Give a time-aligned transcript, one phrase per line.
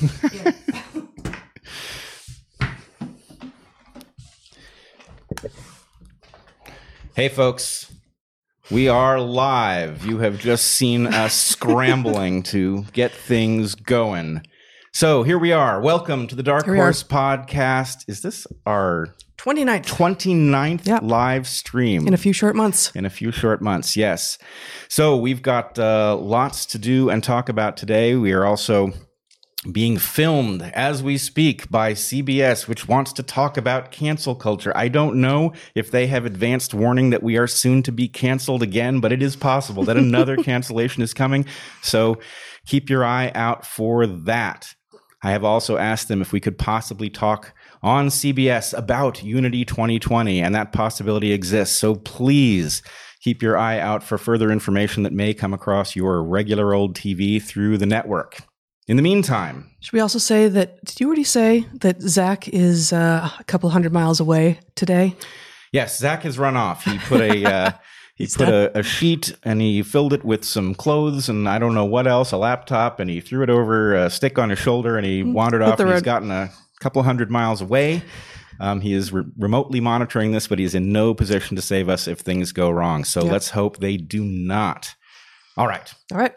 [7.14, 7.92] Hey, folks.
[8.70, 10.06] We are live.
[10.06, 14.42] You have just seen us scrambling to get things going.
[14.92, 15.80] So here we are.
[15.80, 16.84] Welcome to the Dark Here we are.
[16.84, 18.04] Horse podcast.
[18.08, 19.08] Is this our
[19.38, 21.02] 29th 29th Yep.
[21.02, 22.06] live stream?
[22.06, 22.92] in a few short months.
[22.94, 23.96] in a few short months.
[23.96, 24.38] Yes.
[24.88, 28.14] So we've got uh, lots to do and talk about today.
[28.14, 28.92] We are also
[29.70, 34.72] being filmed as we speak by CBS, which wants to talk about cancel culture.
[34.74, 38.62] I don't know if they have advanced warning that we are soon to be canceled
[38.62, 41.44] again, but it is possible that another cancellation is coming.
[41.82, 42.18] So
[42.66, 44.74] keep your eye out for that.
[45.22, 47.52] I have also asked them if we could possibly talk
[47.82, 51.76] on CBS about Unity 2020, and that possibility exists.
[51.76, 52.82] So please
[53.20, 57.42] keep your eye out for further information that may come across your regular old TV
[57.42, 58.42] through the network.
[58.88, 60.84] In the meantime, Should we also say that?
[60.84, 65.14] Did you already say that Zach is uh, a couple hundred miles away today?
[65.72, 66.84] yes, Zach has run off.
[66.84, 67.70] He put a uh,
[68.16, 71.74] he put a, a sheet and he filled it with some clothes and I don't
[71.74, 74.96] know what else, a laptop, and he threw it over a stick on his shoulder
[74.96, 75.80] and he wandered Hit off.
[75.80, 78.02] And he's gotten a couple hundred miles away.
[78.58, 82.06] Um, he is re- remotely monitoring this, but he's in no position to save us
[82.08, 83.04] if things go wrong.
[83.04, 83.32] So Yep.
[83.32, 84.94] let's hope they do not.
[85.56, 86.36] All right, All right,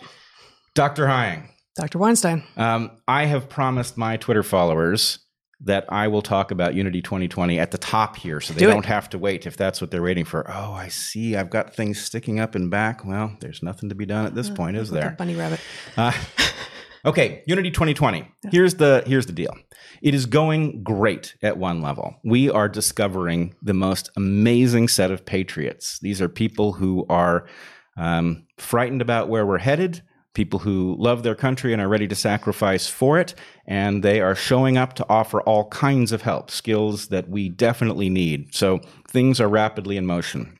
[0.75, 1.07] Dr.
[1.07, 1.49] Heying.
[1.75, 1.97] Dr.
[1.97, 2.43] Weinstein.
[2.55, 5.19] Um, I have promised my Twitter followers
[5.65, 8.85] that I will talk about Unity 2020 at the top here so they Do don't
[8.85, 10.45] have to wait if that's what they're waiting for.
[10.51, 11.35] Oh, I see.
[11.35, 13.05] I've got things sticking up and back.
[13.05, 15.15] Well, there's nothing to be done at this point, is there?
[15.17, 15.61] bunny rabbit.
[15.95, 16.11] Uh,
[17.05, 18.29] okay, Unity 2020.
[18.51, 19.55] Here's the here's the deal.
[20.01, 22.15] It is going great at one level.
[22.25, 25.97] We are discovering the most amazing set of patriots.
[26.01, 27.47] These are people who are
[27.95, 30.01] um, frightened about where we're headed,
[30.33, 34.35] people who love their country and are ready to sacrifice for it, and they are
[34.35, 38.53] showing up to offer all kinds of help, skills that we definitely need.
[38.53, 40.57] So things are rapidly in motion.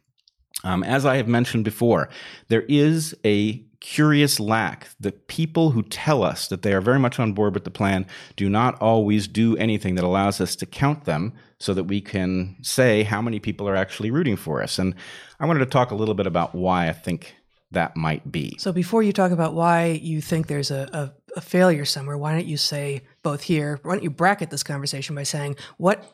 [0.63, 2.09] Um, as I have mentioned before,
[2.47, 4.87] there is a curious lack.
[4.97, 8.05] The people who tell us that they are very much on board with the plan
[8.37, 12.55] do not always do anything that allows us to count them so that we can
[12.61, 14.79] say how many people are actually rooting for us.
[14.79, 14.95] And
[15.39, 17.35] I wanted to talk a little bit about why I think
[17.73, 18.55] that might be.
[18.57, 22.31] So before you talk about why you think there's a, a, a failure somewhere, why
[22.33, 23.79] don't you say both here?
[23.83, 26.05] Why don't you bracket this conversation by saying what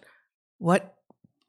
[0.57, 0.95] what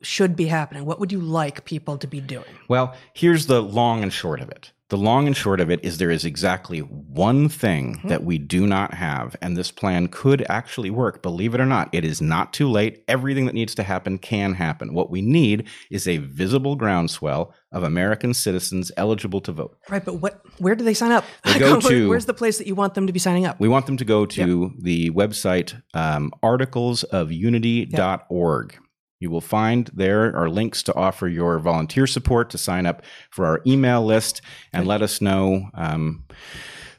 [0.03, 0.85] should be happening?
[0.85, 2.45] What would you like people to be doing?
[2.69, 4.73] Well, here's the long and short of it.
[4.91, 8.67] The long and short of it is there is exactly one thing that we do
[8.67, 11.23] not have, and this plan could actually work.
[11.23, 13.05] Believe it or not, it is not too late.
[13.07, 14.93] Everything that needs to happen can happen.
[14.93, 19.79] What we need is a visible groundswell of American citizens eligible to vote.
[19.89, 20.43] Right, but what?
[20.59, 21.25] Where do they sign up?
[21.45, 23.61] They go to- Where's the place that you want them to be signing up?
[23.61, 28.79] We want them to go to the website um, articlesofunity.org.
[29.21, 33.47] You will find there are links to offer your volunteer support to sign up for
[33.47, 34.41] our email list
[34.73, 36.25] and let us know um,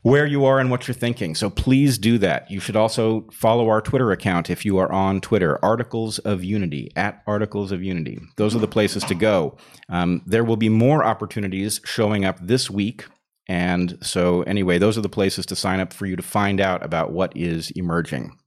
[0.03, 1.33] where you are and what you're thinking.
[1.33, 2.49] So please do that.
[2.49, 6.91] You should also follow our Twitter account if you are on Twitter, Articles of Unity,
[6.95, 8.19] at Articles of Unity.
[8.37, 9.57] Those are the places to go.
[9.89, 13.05] Um, there will be more opportunities showing up this week.
[13.47, 16.85] And so, anyway, those are the places to sign up for you to find out
[16.85, 18.37] about what is emerging.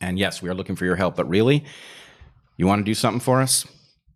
[0.00, 1.64] And yes, we are looking for your help, but really,
[2.56, 3.66] you want to do something for us?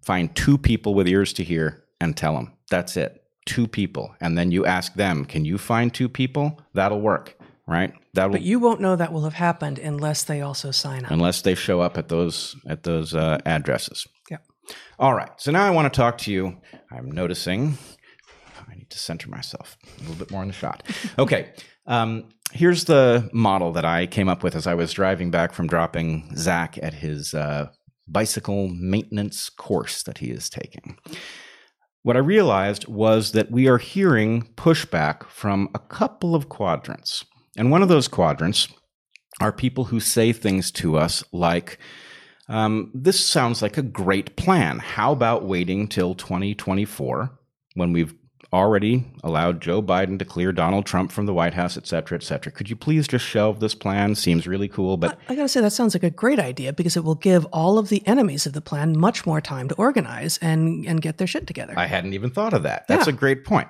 [0.02, 2.52] Find two people with ears to hear and tell them.
[2.70, 3.22] That's it.
[3.46, 4.14] Two people.
[4.20, 6.60] And then you ask them, can you find two people?
[6.74, 7.36] That'll work,
[7.66, 7.92] right?
[8.14, 11.10] That'll But you won't know that will have happened unless they also sign up.
[11.10, 14.06] unless they show up at those at those uh, addresses.
[14.30, 14.38] Yeah.
[14.98, 15.30] All right.
[15.36, 16.58] So now I want to talk to you.
[16.90, 17.76] I'm noticing
[18.70, 20.82] I need to center myself a little bit more in the shot.
[21.18, 21.52] Okay.
[21.86, 25.66] Um, here's the model that I came up with as I was driving back from
[25.66, 27.68] dropping Zach at his uh,
[28.12, 30.98] bicycle maintenance course that he is taking.
[32.02, 37.24] What I realized was that we are hearing pushback from a couple of quadrants.
[37.56, 38.68] And one of those quadrants
[39.40, 41.78] are people who say things to us like,
[42.48, 44.78] um, This sounds like a great plan.
[44.78, 47.38] How about waiting till 2024
[47.74, 48.14] when we've
[48.52, 52.22] already allowed Joe Biden to clear Donald Trump from the White House, et cetera, et
[52.22, 52.50] cetera?
[52.52, 54.14] Could you please just shelve this plan?
[54.14, 57.04] Seems really cool, but I gotta say, that sounds like a great idea because it
[57.04, 60.84] will give all of the enemies of the plan much more time to organize and,
[60.86, 61.74] and get their shit together.
[61.76, 62.86] I hadn't even thought of that.
[62.88, 63.12] That's Yeah.
[63.14, 63.68] a great point.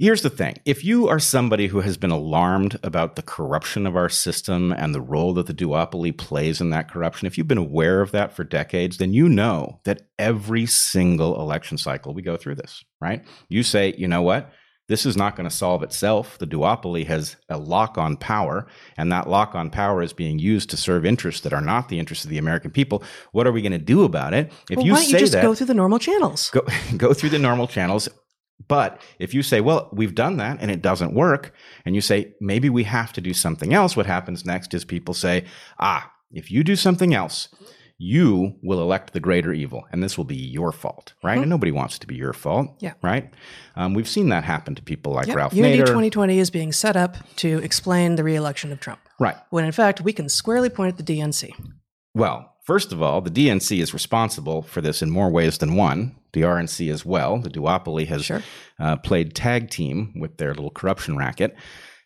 [0.00, 3.96] Here's the thing if you are somebody who has been alarmed about the corruption of
[3.96, 7.58] our system and the role that the duopoly plays in that corruption, if you've been
[7.58, 12.36] aware of that for decades, then you know that every single election cycle we go
[12.36, 13.26] through this, right?
[13.48, 14.52] You say, you know what?
[14.86, 16.38] This is not going to solve itself.
[16.38, 20.70] The duopoly has a lock on power, and that lock on power is being used
[20.70, 23.02] to serve interests that are not the interests of the American people.
[23.32, 24.52] What are we going to do about it?
[24.70, 26.50] If well, you why don't you just that, go through the normal channels?
[26.50, 26.64] Go,
[26.96, 28.08] go through the normal channels.
[28.66, 32.34] But if you say, well, we've done that and it doesn't work, and you say,
[32.40, 35.44] maybe we have to do something else, what happens next is people say,
[35.78, 37.48] ah, if you do something else,
[37.98, 41.32] you will elect the greater evil, and this will be your fault, right?
[41.32, 41.42] Mm-hmm.
[41.42, 42.94] And nobody wants it to be your fault, yeah.
[43.02, 43.28] right?
[43.74, 45.36] Um, we've seen that happen to people like yep.
[45.36, 45.86] Ralph Unity Nader.
[45.86, 49.36] 2020 is being set up to explain the reelection of Trump, right?
[49.50, 51.50] When in fact we can squarely point at the DNC.
[52.14, 56.14] Well, first of all, the DNC is responsible for this in more ways than one.
[56.32, 57.38] The RNC as well.
[57.38, 58.42] The duopoly has sure.
[58.78, 61.56] uh, played tag team with their little corruption racket.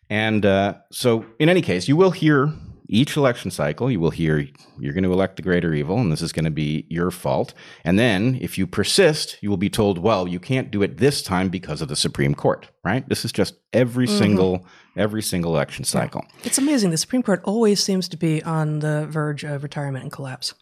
[0.09, 2.53] And uh, so, in any case, you will hear
[2.93, 4.47] each election cycle, you will hear
[4.79, 7.55] you're going to elect the greater evil, and this is going to be your fault.
[7.85, 11.23] And then, if you persist, you will be told, well, you can't do it this
[11.23, 13.09] time because of the Supreme Court, right?
[13.09, 14.19] This is just every mm-hmm.
[14.19, 16.23] single every single election cycle.
[16.29, 16.41] Yeah.
[16.45, 16.91] It's amazing.
[16.91, 20.53] The Supreme Court always seems to be on the verge of retirement and collapse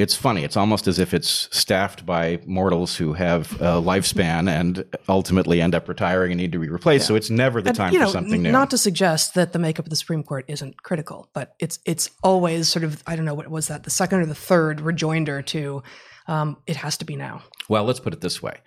[0.00, 0.44] it's funny.
[0.44, 5.74] It's almost as if it's staffed by mortals who have a lifespan and ultimately end
[5.74, 7.04] up retiring and need to be replaced.
[7.04, 7.08] Yeah.
[7.08, 8.50] So it's never the and, time for know, something new.
[8.50, 12.10] Not to suggest that the makeup of the Supreme Court isn't critical, but it's it's
[12.22, 15.42] always sort of I don't know what was that the second or the third rejoinder
[15.42, 15.82] to
[16.26, 17.42] um, it has to be now.
[17.68, 18.58] Well, let's put it this way: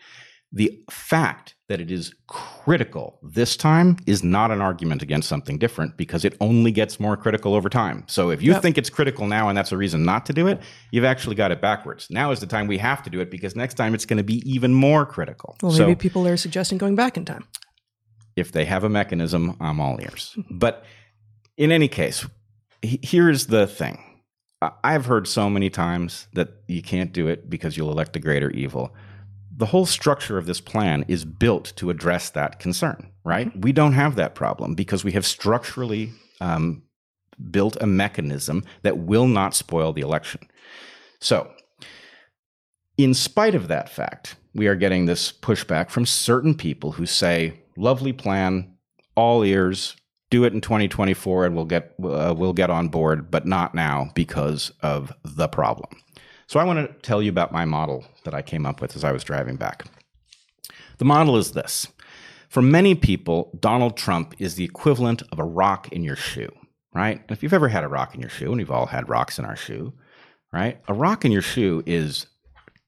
[0.53, 5.97] the fact that it is critical this time is not an argument against something different
[5.97, 8.03] because it only gets more critical over time.
[8.07, 8.61] So if you yep.
[8.61, 10.61] think it's critical now and that's a reason not to do it,
[10.91, 12.07] you've actually got it backwards.
[12.11, 14.23] Now is the time we have to do it because next time it's going to
[14.23, 15.57] be even more critical.
[15.63, 17.47] Well, maybe so, people are suggesting going back in time.
[18.35, 20.37] If they have a mechanism, I'm all ears.
[20.51, 20.85] but
[21.57, 22.27] in any case,
[22.83, 24.21] here's the thing.
[24.83, 28.51] I've heard so many times that you can't do it because you'll elect a greater
[28.51, 28.95] evil
[29.55, 33.49] the whole structure of this plan is built to address that concern, right?
[33.49, 33.61] Mm-hmm.
[33.61, 36.11] We don't have that problem because we have structurally
[36.41, 36.83] um,
[37.51, 40.41] built a mechanism that will not spoil the election.
[41.19, 41.51] So,
[42.97, 47.61] in spite of that fact, we are getting this pushback from certain people who say,
[47.75, 48.75] lovely plan,
[49.15, 49.95] all ears,
[50.29, 54.11] do it in 2024 and we'll get, uh, we'll get on board, but not now
[54.15, 55.89] because of the problem.
[56.53, 59.03] So I want to tell you about my model that I came up with as
[59.03, 59.85] I was driving back.
[60.99, 61.87] The model is this.
[62.47, 66.51] For many people, Donald Trump is the equivalent of a rock in your shoe,
[66.93, 67.19] right?
[67.19, 69.39] And if you've ever had a rock in your shoe, and we've all had rocks
[69.39, 69.93] in our shoe,
[70.51, 70.79] right?
[70.87, 72.27] A rock in your shoe is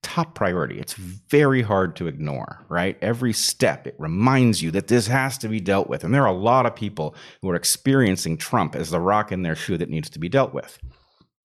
[0.03, 0.77] top priority.
[0.77, 2.99] It's very hard to ignore, right?
[3.01, 6.03] Every step, it reminds you that this has to be dealt with.
[6.03, 9.41] And there are a lot of people who are experiencing Trump as the rock in
[9.41, 10.77] their shoe that needs to be dealt with.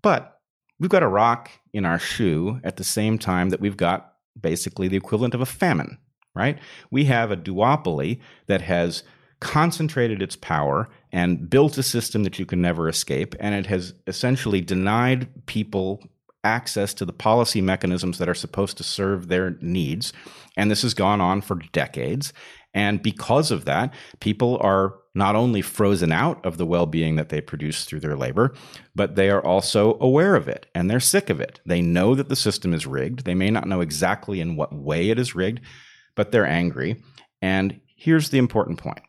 [0.02, 0.38] But
[0.78, 4.88] we've got a rock in our shoe at the same time that we've got basically
[4.88, 5.99] the equivalent of a famine,
[6.34, 6.58] right?
[6.90, 9.02] We have a duopoly that has
[9.40, 13.94] concentrated its power and built a system that you can never escape, and it has
[14.06, 16.02] essentially denied people
[16.44, 20.12] access to the policy mechanisms that are supposed to serve their needs.
[20.56, 22.32] And this has gone on for decades.
[22.75, 27.28] And because of that, people are not only frozen out of the well being that
[27.28, 28.55] they produce through their labor,
[28.94, 31.61] but they are also aware of it and they're sick of it.
[31.67, 33.25] They know that the system is rigged.
[33.25, 35.61] They may not know exactly in what way it is rigged,
[36.14, 37.02] but they're angry.
[37.43, 39.02] And here's the important point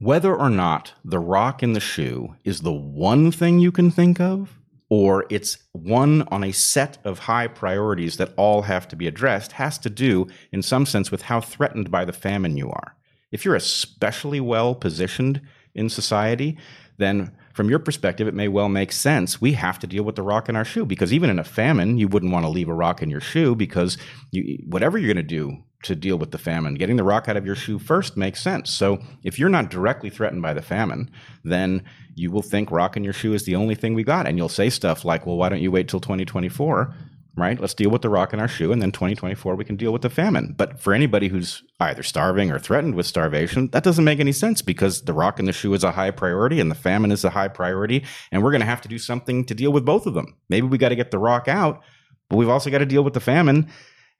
[0.00, 4.20] whether or not the rock in the shoe is the one thing you can think
[4.20, 4.58] of,
[4.90, 9.52] or it's one on a set of high priorities that all have to be addressed,
[9.52, 12.96] has to do, in some sense, with how threatened by the famine you are.
[13.30, 15.42] If you're especially well positioned
[15.74, 16.56] in society,
[16.96, 19.40] then from your perspective, it may well make sense.
[19.40, 21.98] We have to deal with the rock in our shoe because even in a famine,
[21.98, 23.98] you wouldn't want to leave a rock in your shoe because
[24.30, 27.36] you, whatever you're going to do to deal with the famine, getting the rock out
[27.36, 28.70] of your shoe first makes sense.
[28.70, 31.10] So if you're not directly threatened by the famine,
[31.44, 34.26] then you will think rock in your shoe is the only thing we got.
[34.26, 36.94] And you'll say stuff like, well, why don't you wait till 2024
[37.38, 37.60] right?
[37.60, 40.02] Let's deal with the rock in our shoe, and then 2024 we can deal with
[40.02, 40.54] the famine.
[40.56, 44.60] But for anybody who's either starving or threatened with starvation, that doesn't make any sense
[44.60, 47.30] because the rock in the shoe is a high priority and the famine is a
[47.30, 50.14] high priority, and we're going to have to do something to deal with both of
[50.14, 50.36] them.
[50.48, 51.82] Maybe we got to get the rock out,
[52.28, 53.68] but we've also got to deal with the famine.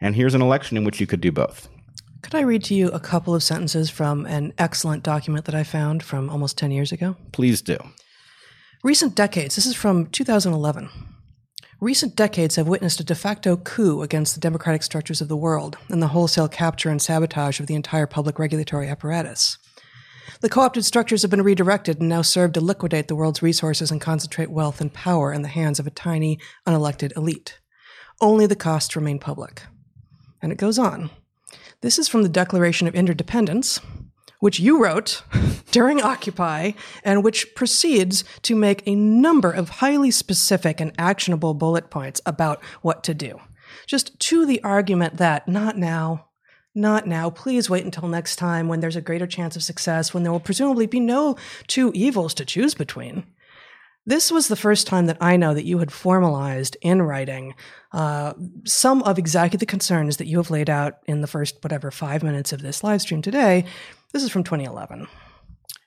[0.01, 1.69] And here's an election in which you could do both.
[2.23, 5.63] Could I read to you a couple of sentences from an excellent document that I
[5.63, 7.17] found from almost 10 years ago?
[7.33, 7.79] Please do.
[8.85, 10.89] Recent decades, this is from 2011.
[11.81, 15.79] Recent decades have witnessed a de facto coup against the democratic structures of the world
[15.89, 19.59] and the wholesale capture and sabotage of the entire public regulatory apparatus.
[20.41, 23.91] The co opted structures have been redirected and now serve to liquidate the world's resources
[23.91, 27.59] and concentrate wealth and power in the hands of a tiny, unelected elite.
[28.21, 29.63] Only the costs remain public.
[30.41, 31.11] And it goes on.
[31.81, 33.81] This is from the Declaration of Interdependence,
[34.41, 35.23] which you wrote
[35.71, 36.73] during Occupy
[37.05, 42.63] and which proceeds to make a number of highly specific and actionable bullet points about
[42.83, 43.41] what to do.
[43.87, 46.27] Just to the argument that not now,
[46.75, 50.23] not now, please wait until next time when there's a greater chance of success, when
[50.23, 53.25] there will presumably be no two evils to choose between.
[54.09, 57.55] This was the first time that I know that you had formalized in writing
[57.93, 58.33] uh,
[58.65, 62.23] some of exactly the concerns that you have laid out in the first, whatever, five
[62.23, 63.67] minutes of this live stream today.
[64.15, 65.07] This is from 2011.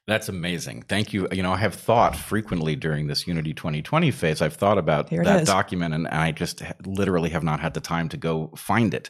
[0.06, 0.84] That's amazing.
[0.84, 1.28] Thank you.
[1.32, 5.42] You know, I have thought frequently during this Unity 2020 phase, I've thought about that
[5.42, 5.48] is.
[5.48, 9.10] document and I just literally have not had the time to go find it.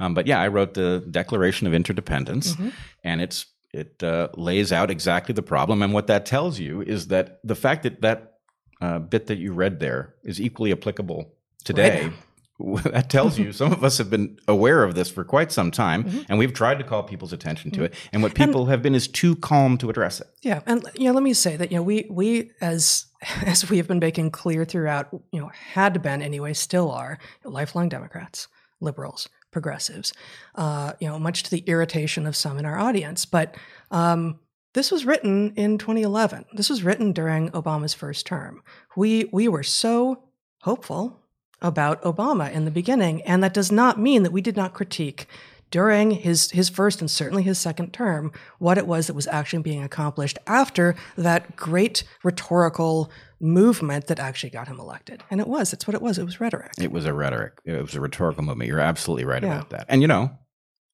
[0.00, 2.70] Um, but yeah, I wrote the Declaration of Interdependence, mm-hmm.
[3.04, 5.80] and it's it uh, lays out exactly the problem.
[5.80, 8.37] And what that tells you is that the fact that that
[8.80, 11.32] uh, bit that you read there is equally applicable
[11.64, 12.04] today.
[12.04, 12.12] Right.
[12.60, 16.02] That tells you some of us have been aware of this for quite some time,
[16.02, 16.22] mm-hmm.
[16.28, 17.84] and we've tried to call people's attention to mm-hmm.
[17.84, 17.94] it.
[18.12, 20.26] And what people and, have been is too calm to address it.
[20.42, 23.06] Yeah, and you know, let me say that you know we we as
[23.46, 27.88] as we have been making clear throughout, you know, had been anyway, still are lifelong
[27.88, 28.48] Democrats,
[28.80, 30.12] liberals, progressives.
[30.56, 33.54] Uh, you know, much to the irritation of some in our audience, but.
[33.92, 34.40] Um,
[34.78, 36.44] this was written in 2011.
[36.52, 38.62] This was written during Obama's first term.
[38.94, 40.22] We we were so
[40.60, 41.18] hopeful
[41.60, 45.26] about Obama in the beginning, and that does not mean that we did not critique
[45.72, 48.30] during his his first and certainly his second term
[48.60, 54.50] what it was that was actually being accomplished after that great rhetorical movement that actually
[54.50, 55.24] got him elected.
[55.28, 55.72] And it was.
[55.72, 56.18] That's what it was.
[56.18, 56.70] It was rhetoric.
[56.80, 57.54] It was a rhetoric.
[57.64, 58.68] It was a rhetorical movement.
[58.68, 59.56] You're absolutely right yeah.
[59.56, 59.86] about that.
[59.88, 60.30] And you know,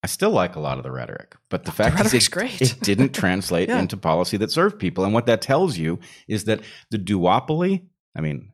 [0.05, 2.61] I still like a lot of the rhetoric, but the fact the is it, great.
[2.61, 3.79] it didn't translate yeah.
[3.79, 5.03] into policy that served people.
[5.03, 8.51] And what that tells you is that the duopoly, I mean,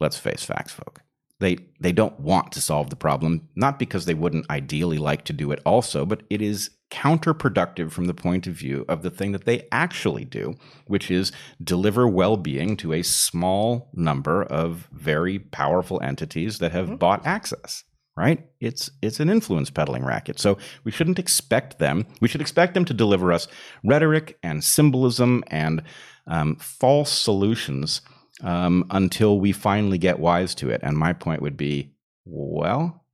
[0.00, 1.02] let's face facts, folk.
[1.38, 5.32] They they don't want to solve the problem, not because they wouldn't ideally like to
[5.32, 9.30] do it also, but it is counterproductive from the point of view of the thing
[9.30, 10.56] that they actually do,
[10.88, 11.30] which is
[11.62, 16.96] deliver well-being to a small number of very powerful entities that have mm-hmm.
[16.96, 17.84] bought access
[18.16, 18.48] right?
[18.60, 20.38] It's it's an influence peddling racket.
[20.38, 22.06] So we shouldn't expect them.
[22.20, 23.46] We should expect them to deliver us
[23.84, 25.82] rhetoric and symbolism and
[26.26, 28.00] um, false solutions
[28.42, 30.80] um, until we finally get wise to it.
[30.82, 31.92] And my point would be,
[32.24, 33.04] well,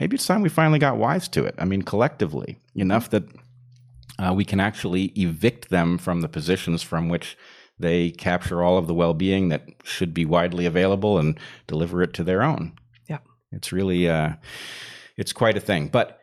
[0.00, 1.54] maybe it's time we finally got wise to it.
[1.58, 3.24] I mean, collectively enough that
[4.18, 7.36] uh, we can actually evict them from the positions from which
[7.78, 12.24] they capture all of the well-being that should be widely available and deliver it to
[12.24, 12.72] their own.
[13.52, 14.34] It's really, uh,
[15.16, 15.88] it's quite a thing.
[15.88, 16.20] But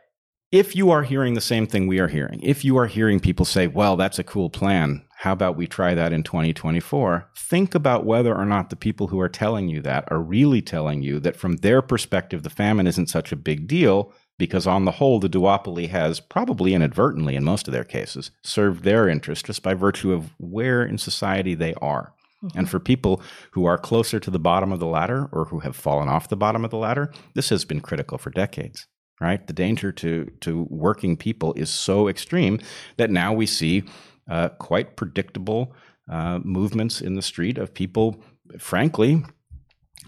[0.52, 3.44] if you are hearing the same thing we are hearing, if you are hearing people
[3.44, 7.28] say, well, that's a cool plan, how about we try that in 2024?
[7.36, 11.02] Think about whether or not the people who are telling you that are really telling
[11.02, 14.92] you that from their perspective, the famine isn't such a big deal because on the
[14.92, 19.64] whole, the duopoly has probably inadvertently, in most of their cases, served their interest just
[19.64, 22.14] by virtue of where in society they are.
[22.44, 22.60] Mm-hmm.
[22.60, 23.22] And for people
[23.52, 26.36] who are closer to the bottom of the ladder or who have fallen off the
[26.36, 28.88] bottom of the ladder, this has been critical for decades.
[29.22, 32.60] Right, the danger to to working people is so extreme
[32.98, 33.84] that now we see
[34.30, 35.74] uh, quite predictable
[36.12, 38.22] uh, movements in the street of people,
[38.60, 39.24] frankly,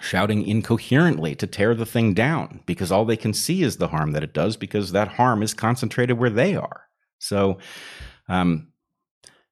[0.02, 4.12] shouting incoherently to tear the thing down because all they can see is the harm
[4.12, 6.82] that it does because that harm is concentrated where they are.
[7.20, 7.60] So
[8.28, 8.70] um,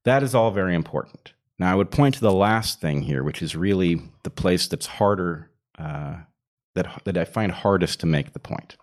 [0.03, 1.32] that is all very important.
[1.59, 4.85] Now, I would point to the last thing here, which is really the place that's
[4.87, 6.17] harder, uh,
[6.75, 8.75] that, that I find hardest to make the point.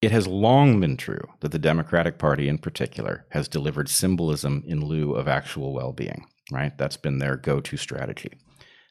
[0.00, 4.84] It has long been true that the Democratic Party, in particular, has delivered symbolism in
[4.84, 6.76] lieu of actual well being, right?
[6.78, 8.30] That's been their go to strategy.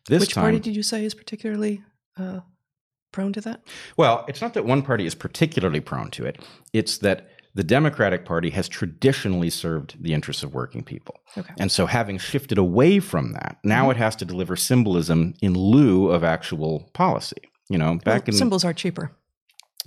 [0.08, 1.82] This Which time, party did you say is particularly
[2.18, 2.42] uh,
[3.12, 3.62] prone to that?
[3.96, 6.44] Well, it's not that one party is particularly prone to it,
[6.74, 11.20] it's that the Democratic Party has traditionally served the interests of working people.
[11.36, 11.52] Okay.
[11.60, 13.92] And so, having shifted away from that, now mm-hmm.
[13.92, 17.42] it has to deliver symbolism in lieu of actual policy.
[17.68, 19.12] You know, back well, in symbols are cheaper.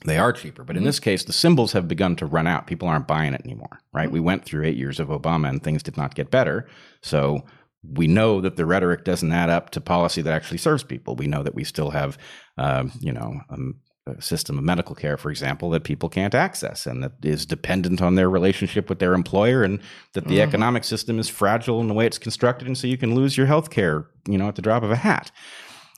[0.05, 0.79] They are cheaper, but mm-hmm.
[0.79, 2.67] in this case, the symbols have begun to run out.
[2.67, 4.07] People aren't buying it anymore, right?
[4.07, 4.15] Mm-hmm.
[4.15, 6.69] We went through eight years of Obama and things did not get better.
[7.03, 7.45] So
[7.85, 11.15] we know that the rhetoric doesn't add up to policy that actually serves people.
[11.15, 12.19] We know that we still have,
[12.59, 13.77] um, you know, um,
[14.19, 18.15] system of medical care, for example, that people can't access and that is dependent on
[18.15, 19.81] their relationship with their employer and
[20.15, 20.43] that the mm.
[20.43, 22.67] economic system is fragile in the way it's constructed.
[22.67, 24.97] And so you can lose your health care, you know, at the drop of a
[24.97, 25.31] hat.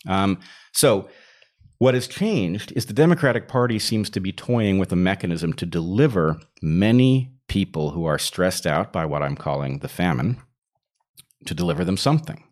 [0.06, 0.40] Um,
[0.72, 1.08] so
[1.78, 5.66] what has changed is the Democratic Party seems to be toying with a mechanism to
[5.66, 10.40] deliver many people who are stressed out by what I'm calling the famine
[11.46, 12.44] to deliver them something.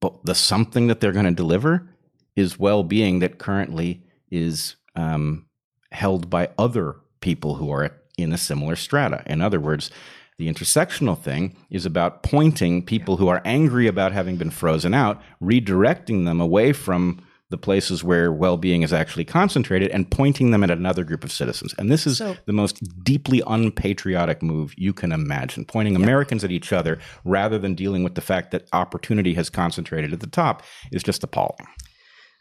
[0.00, 1.88] But the something that they're going to deliver
[2.36, 5.46] is well being that currently is um,
[5.92, 9.22] held by other people who are in a similar strata.
[9.26, 9.90] In other words,
[10.38, 15.22] the intersectional thing is about pointing people who are angry about having been frozen out,
[15.42, 20.70] redirecting them away from the places where well-being is actually concentrated and pointing them at
[20.72, 21.72] another group of citizens.
[21.78, 26.50] And this is So- the most deeply unpatriotic move you can imagine, pointing Americans at
[26.50, 30.62] each other rather than dealing with the fact that opportunity has concentrated at the top
[30.90, 31.66] is just appalling.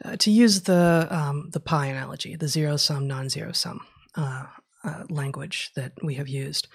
[0.04, 3.80] Uh, to use the um, the pie analogy, the zero sum, non zero sum
[4.16, 4.46] uh,
[4.84, 6.68] uh, language that we have used,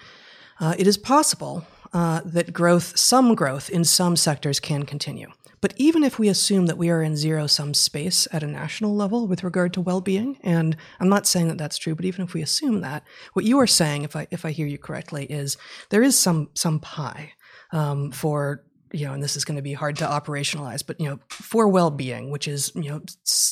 [0.59, 5.27] uh, it is possible uh, that growth, some growth in some sectors, can continue.
[5.61, 8.95] But even if we assume that we are in zero sum space at a national
[8.95, 12.23] level with regard to well being, and I'm not saying that that's true, but even
[12.25, 15.25] if we assume that, what you are saying, if I if I hear you correctly,
[15.25, 15.57] is
[15.89, 17.33] there is some some pie
[17.71, 21.07] um, for you know, and this is going to be hard to operationalize, but you
[21.07, 23.01] know, for well-being, which is you know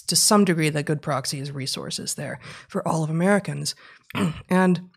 [0.08, 3.75] to some degree the good proxy is resources there for all of Americans,
[4.50, 4.89] and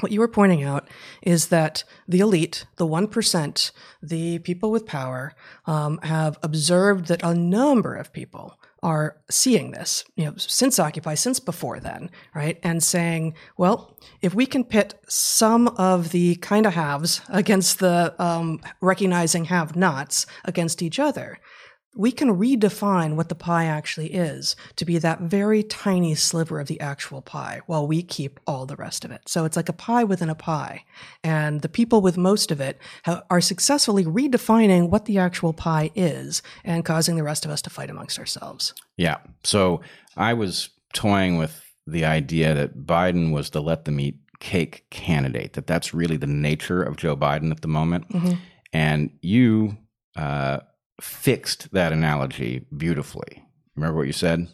[0.00, 0.88] what you were pointing out
[1.22, 5.34] is that the elite, the one percent, the people with power,
[5.66, 11.14] um, have observed that a number of people are seeing this, you know, since Occupy,
[11.14, 12.58] since before then, right?
[12.62, 18.14] And saying, well, if we can pit some of the kind of haves against the
[18.18, 21.38] um, recognizing have nots against each other,
[21.96, 26.68] we can redefine what the pie actually is to be that very tiny sliver of
[26.68, 29.22] the actual pie while we keep all the rest of it.
[29.26, 30.84] So it's like a pie within a pie.
[31.24, 35.90] And the people with most of it ha- are successfully redefining what the actual pie
[35.96, 38.72] is and causing the rest of us to fight amongst ourselves.
[38.96, 39.18] Yeah.
[39.42, 39.80] So
[40.16, 45.54] I was toying with the idea that Biden was the let them eat cake candidate,
[45.54, 48.08] that that's really the nature of Joe Biden at the moment.
[48.10, 48.38] Mhm.
[48.72, 49.76] And you
[50.16, 50.60] uh,
[51.00, 53.44] fixed that analogy beautifully.
[53.76, 54.48] Remember what you said?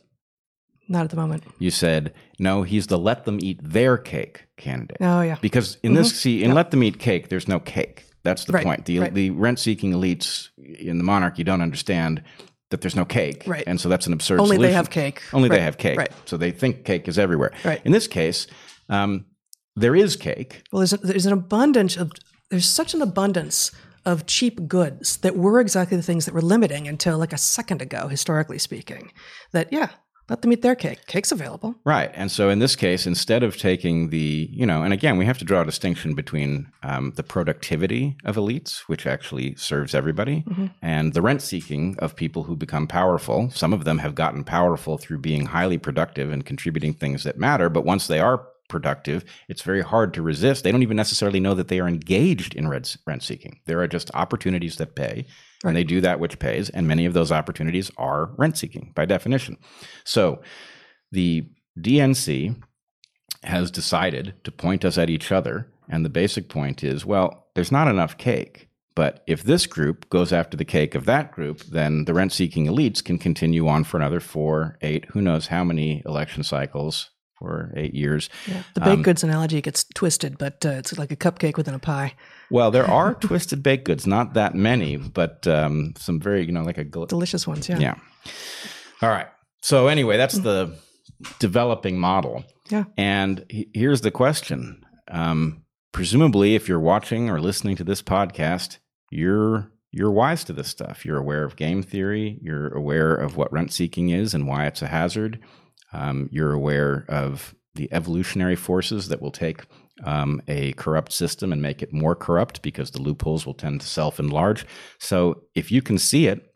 [0.88, 1.42] Not at the moment.
[1.58, 4.98] You said, no, he's the let them eat their cake candidate.
[5.00, 5.36] Oh, yeah.
[5.40, 8.04] Because in this, see, in let them eat cake, there's no cake.
[8.22, 8.84] That's the Right, point.
[8.84, 9.14] The, right.
[9.14, 12.22] the rent seeking elites in the monarchy don't understand
[12.70, 13.44] that there's no cake.
[13.46, 13.64] Right.
[13.66, 15.22] And so that's an absurd Only they have cake.
[15.32, 15.98] Only Right, they have cake.
[15.98, 16.12] right.
[16.24, 17.52] So they think cake is everywhere.
[17.64, 17.80] Right.
[17.84, 18.46] In this case,
[18.88, 19.26] um,
[19.74, 20.62] there is cake.
[20.72, 22.12] Well, there's, a, there's an abundance of,
[22.50, 23.72] there's such an abundance
[24.06, 27.82] of cheap goods that were exactly the things that were limiting until like a second
[27.82, 29.12] ago, historically speaking.
[29.52, 29.90] That, yeah,
[30.28, 31.06] let them eat their cake.
[31.06, 31.76] Cake's available.
[31.84, 32.10] Right.
[32.14, 35.38] And so in this case, instead of taking the, you know, and again, we have
[35.38, 40.44] to draw a distinction between um, the productivity of elites, which actually serves everybody,
[40.82, 43.50] and the rent seeking of people who become powerful.
[43.50, 47.68] Some of them have gotten powerful through being highly productive and contributing things that matter.
[47.68, 50.64] But once they are productive, it's very hard to resist.
[50.64, 53.60] They don't even necessarily know that they are engaged in rent seeking.
[53.66, 55.26] There are just opportunities that pay,
[55.64, 56.68] and they do that which pays.
[56.70, 59.56] And many of those opportunities are rent seeking by definition.
[60.04, 60.42] So
[61.12, 61.48] the
[61.78, 62.56] DNC
[63.44, 65.70] has decided to point us at each other.
[65.88, 68.68] And the basic point is well, there's not enough cake.
[68.94, 72.66] But if this group goes after the cake of that group, then the rent seeking
[72.66, 77.72] elites can continue on for another four, eight, who knows how many election cycles for
[77.76, 78.28] eight years.
[78.74, 82.14] The baked goods analogy gets twisted, but uh, it's like a cupcake within a pie.
[82.50, 86.62] Well, there are twisted baked goods, not that many, but um, some very, you know,
[86.62, 87.78] like a gl- Delicious ones, yeah.
[87.78, 87.94] yeah.
[89.02, 89.26] All right.
[89.62, 90.74] So anyway, that's the
[91.38, 92.44] developing model.
[92.70, 92.84] Yeah.
[92.96, 94.84] And he- here's the question.
[95.10, 98.78] Um, presumably, if you're watching or listening to this podcast,
[99.10, 101.06] you're you're wise to this stuff.
[101.06, 102.38] You're aware of game theory.
[102.42, 105.38] You're aware of what rent seeking is and why it's a hazard.
[105.96, 109.62] Um, you're aware of the evolutionary forces that will take
[110.04, 113.86] um, a corrupt system and make it more corrupt because the loopholes will tend to
[113.86, 114.66] self enlarge.
[114.98, 116.52] So if you can see it,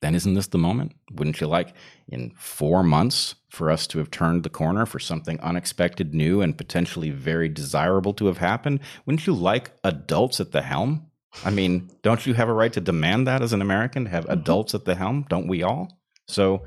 [0.00, 0.92] then isn't this the moment?
[1.12, 1.74] Wouldn't you like
[2.08, 6.56] in four months for us to have turned the corner for something unexpected, new, and
[6.56, 8.80] potentially very desirable to have happened?
[9.04, 11.10] Wouldn't you like adults at the helm?
[11.44, 14.26] I mean, don't you have a right to demand that as an American to have
[14.28, 15.26] adults at the helm?
[15.28, 16.00] Don't we all?
[16.28, 16.64] So,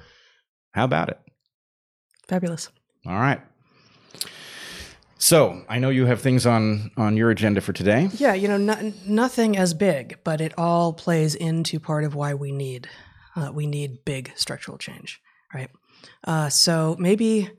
[0.74, 1.20] how about it?
[2.30, 2.70] Fabulous.
[3.06, 3.42] All right.
[5.18, 8.10] So, I know you have things on on your agenda for today.
[8.14, 12.34] Yeah, you know, no, nothing as big, but it all plays into part of why
[12.36, 12.88] we need
[13.36, 15.20] uh, we need big structural change,
[15.54, 15.70] right?
[16.24, 17.50] Uh, so maybe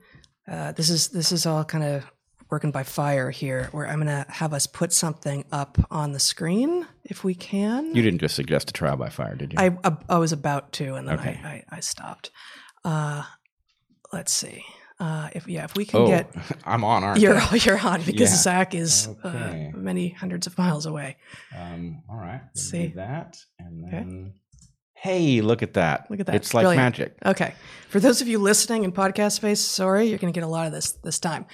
[0.47, 2.03] uh, this is this is all kind of
[2.49, 6.19] working by fire here, where I'm going to have us put something up on the
[6.19, 7.95] screen if we can.
[7.95, 9.59] You didn't just suggest a trial by fire, did you?
[9.59, 11.39] I, I I was about to, and then Okay.
[11.43, 12.31] I, I I stopped.
[14.11, 14.63] Uh, let's see.
[14.99, 16.31] Uh, if yeah, if we can oh, get
[16.65, 17.55] I'm on, aren't you're I?
[17.63, 18.37] you're on because Yeah.
[18.37, 19.71] Zach is Okay.
[19.73, 21.17] uh, many hundreds of miles away.
[21.57, 22.41] Um, all right.
[22.49, 22.87] Let's see.
[22.95, 23.37] that.
[23.59, 23.91] And Okay.
[23.97, 24.33] then
[24.93, 26.05] Hey, look at that.
[26.11, 26.35] Look at that.
[26.35, 26.77] It's like Brilliant.
[26.99, 27.15] magic.
[27.25, 27.55] Okay.
[27.89, 30.67] For those of you listening in podcast space, sorry, you're going to get a lot
[30.67, 31.47] of this this time.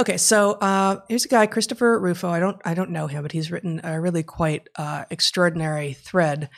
[0.00, 2.30] Okay, so uh, here's a guy, Christopher Rufo.
[2.30, 6.48] I don't I don't know him, but he's written a really quite uh, extraordinary thread.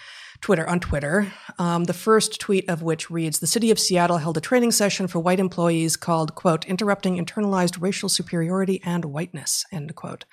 [0.41, 1.33] Twitter on Twitter.
[1.59, 5.07] Um, the first tweet of which reads: "The city of Seattle held a training session
[5.07, 10.25] for white employees called quote interrupting internalized racial superiority and whiteness." End quote.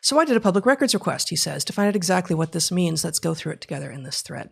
[0.00, 1.28] So I did a public records request.
[1.30, 3.04] He says to find out exactly what this means.
[3.04, 4.50] Let's go through it together in this thread.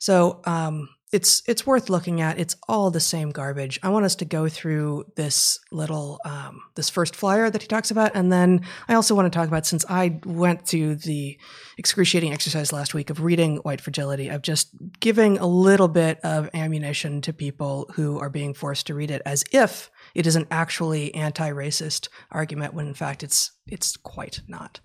[0.00, 2.38] So um, it's it's worth looking at.
[2.38, 3.80] It's all the same garbage.
[3.82, 7.90] I want us to go through this little um, this first flyer that he talks
[7.90, 11.36] about, and then I also want to talk about since I went through the
[11.78, 14.70] excruciating exercise last week of reading White Fragility, of just
[15.00, 19.22] giving a little bit of ammunition to people who are being forced to read it
[19.26, 24.78] as if it is an actually anti-racist argument, when in fact it's it's quite not.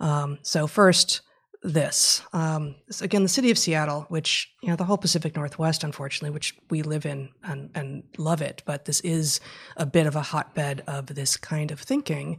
[0.00, 1.20] Um, so first
[1.64, 2.20] this.
[2.34, 6.30] Um, so again, the city of Seattle, which, you know, the whole Pacific Northwest, unfortunately,
[6.30, 9.40] which we live in and, and love it, but this is
[9.78, 12.38] a bit of a hotbed of this kind of thinking,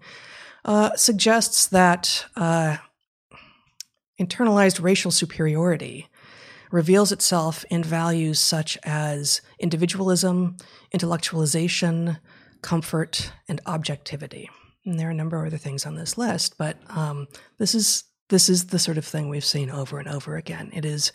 [0.63, 2.77] uh, suggests that uh,
[4.21, 6.07] internalized racial superiority
[6.71, 10.55] reveals itself in values such as individualism,
[10.93, 12.19] intellectualization,
[12.61, 14.49] comfort, and objectivity.
[14.85, 18.03] And there are a number of other things on this list, but um, this is
[18.29, 20.71] this is the sort of thing we've seen over and over again.
[20.73, 21.11] It is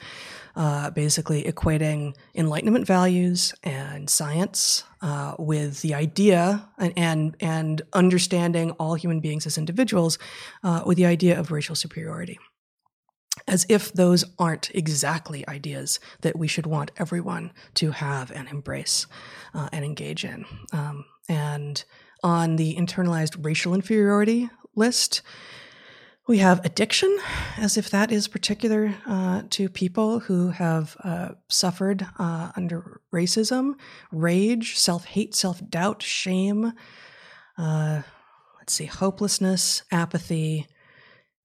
[0.55, 8.73] uh, basically equating Enlightenment values and science uh, with the idea and, and, and understanding
[8.73, 10.19] all human beings as individuals
[10.63, 12.39] uh, with the idea of racial superiority.
[13.49, 19.07] As if those aren't exactly ideas that we should want everyone to have and embrace
[19.55, 20.45] uh, and engage in.
[20.73, 21.83] Um, and
[22.23, 25.23] on the internalized racial inferiority list,
[26.31, 27.19] we have addiction,
[27.59, 33.75] as if that is particular uh, to people who have uh, suffered uh, under racism,
[34.13, 36.73] rage, self hate, self doubt, shame.
[37.59, 38.03] Uh,
[38.61, 40.69] let's see, hopelessness, apathy,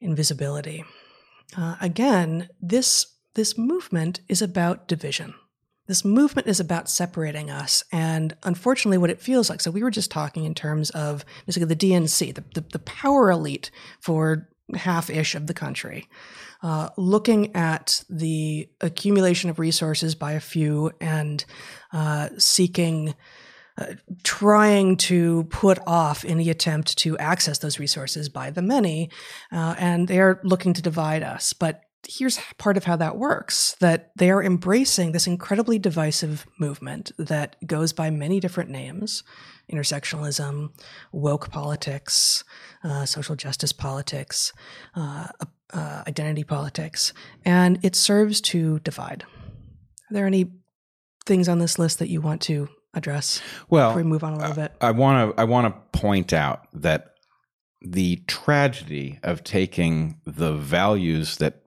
[0.02, 0.84] invisibility.
[1.58, 5.34] Uh, again, this this movement is about division.
[5.88, 9.62] This movement is about separating us, and unfortunately, what it feels like.
[9.62, 13.32] So we were just talking in terms of basically the DNC, the, the, the power
[13.32, 16.08] elite for half ish of the country,
[16.64, 21.46] uh, looking at the accumulation of resources by a few and
[21.94, 23.16] uh, seeking.
[23.78, 29.10] Uh, trying to put off any attempt to access those resources by the many,
[29.52, 31.52] uh, and they are looking to divide us.
[31.52, 37.12] But here's part of how that works that they are embracing this incredibly divisive movement
[37.18, 39.24] that goes by many different names
[39.72, 40.70] intersectionalism,
[41.12, 42.44] woke politics,
[42.86, 44.54] uh, social justice politics,
[44.96, 45.28] uh,
[45.74, 49.24] uh, identity politics, and it serves to divide.
[49.24, 50.52] Are there any
[51.26, 53.42] things on this list that you want to address?
[53.70, 54.74] Well, before we move on a little bit.
[54.82, 57.16] I want to I want to point out that
[57.82, 61.64] the tragedy of taking the values that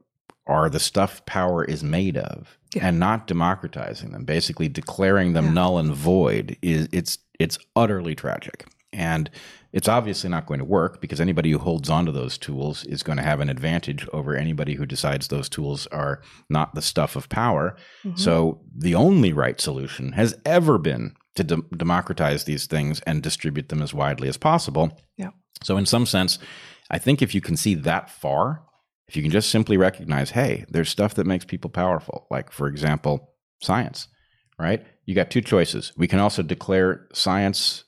[0.46, 2.86] are the stuff power is made of yeah.
[2.86, 5.52] and not democratizing them, basically declaring them yeah.
[5.52, 8.66] null and void is it's it's utterly tragic.
[8.92, 9.30] And
[9.72, 13.18] it's obviously not going to work because anybody who holds onto those tools is going
[13.18, 17.28] to have an advantage over anybody who decides those tools are not the stuff of
[17.28, 17.76] power.
[18.04, 18.16] Mm-hmm.
[18.16, 23.68] So the only right solution has ever been to de- democratize these things and distribute
[23.68, 24.98] them as widely as possible.
[25.16, 25.30] Yeah.
[25.62, 26.38] So in some sense,
[26.90, 28.62] I think if you can see that far,
[29.06, 32.68] if you can just simply recognize, hey, there's stuff that makes people powerful, like for
[32.68, 34.08] example, science,
[34.58, 34.84] right?
[35.04, 35.92] You got two choices.
[35.96, 37.84] We can also declare science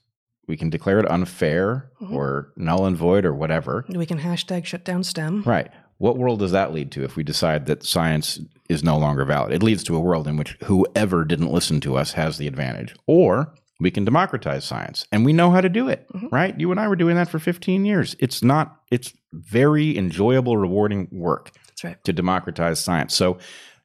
[0.50, 2.14] we can declare it unfair mm-hmm.
[2.14, 3.84] or null and void or whatever.
[3.88, 5.44] We can hashtag shut down STEM.
[5.44, 5.70] Right.
[5.98, 9.52] What world does that lead to if we decide that science is no longer valid?
[9.52, 12.96] It leads to a world in which whoever didn't listen to us has the advantage.
[13.06, 16.28] Or we can democratize science and we know how to do it, mm-hmm.
[16.32, 16.58] right?
[16.58, 18.16] You and I were doing that for 15 years.
[18.18, 21.52] It's not, it's very enjoyable, rewarding work.
[21.68, 22.04] That's right.
[22.04, 23.14] To democratize science.
[23.14, 23.38] So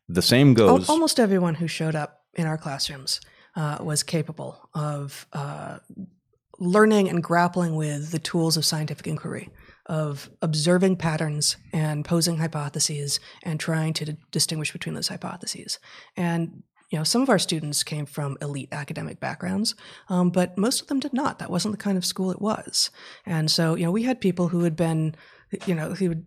[0.10, 0.89] the same goes.
[0.89, 3.21] Almost everyone who showed up in our classrooms
[3.56, 5.78] uh, was capable of uh,
[6.60, 9.50] learning and grappling with the tools of scientific inquiry,
[9.86, 15.80] of observing patterns and posing hypotheses and trying to d- distinguish between those hypotheses.
[16.15, 19.76] And you know, some of our students came from elite academic backgrounds,
[20.08, 21.39] um, but most of them did not.
[21.39, 22.91] That wasn't the kind of school it was.
[23.26, 25.15] And so, you know, we had people who had been,
[25.65, 26.26] you know, who would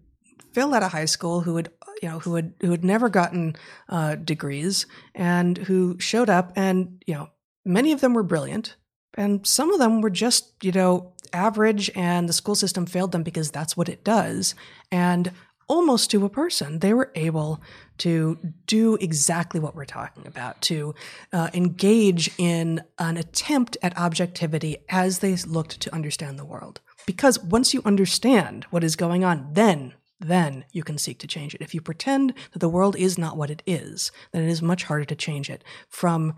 [0.53, 1.71] fail out of high school, who had,
[2.03, 3.57] you know, who had who had never gotten
[3.89, 7.29] uh, degrees, and who showed up, and you know,
[7.65, 8.77] many of them were brilliant,
[9.15, 13.23] and some of them were just, you know, average and the school system failed them
[13.23, 14.55] because that's what it does.
[14.91, 15.33] And
[15.69, 17.61] almost to a person, they were able
[17.99, 20.95] to do exactly what we're talking about, to
[21.33, 26.81] uh, engage in an attempt at objectivity as they looked to understand the world.
[27.07, 31.55] Because once you understand what is going on, then then you can seek to change
[31.55, 31.61] it.
[31.61, 34.83] If you pretend that the world is not what it is, then it is much
[34.83, 36.35] harder to change it from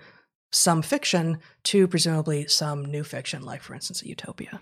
[0.51, 4.61] some fiction to presumably some new fiction, like, for instance, a utopia.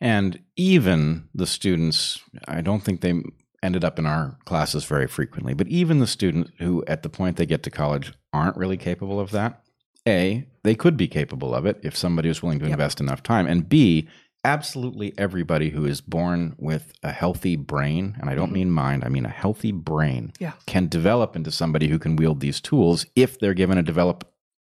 [0.00, 3.22] And even the students, I don't think they
[3.62, 7.36] ended up in our classes very frequently, but even the students who, at the point
[7.36, 9.62] they get to college, aren't really capable of that,
[10.08, 12.72] A, they could be capable of it if somebody was willing to yep.
[12.72, 13.46] invest enough time.
[13.46, 14.08] And B,
[14.44, 18.54] absolutely everybody who is born with a healthy brain, and I don't mm-hmm.
[18.54, 20.52] mean mind, I mean a healthy brain, yeah.
[20.66, 23.82] can develop into somebody who can wield these tools if they're given a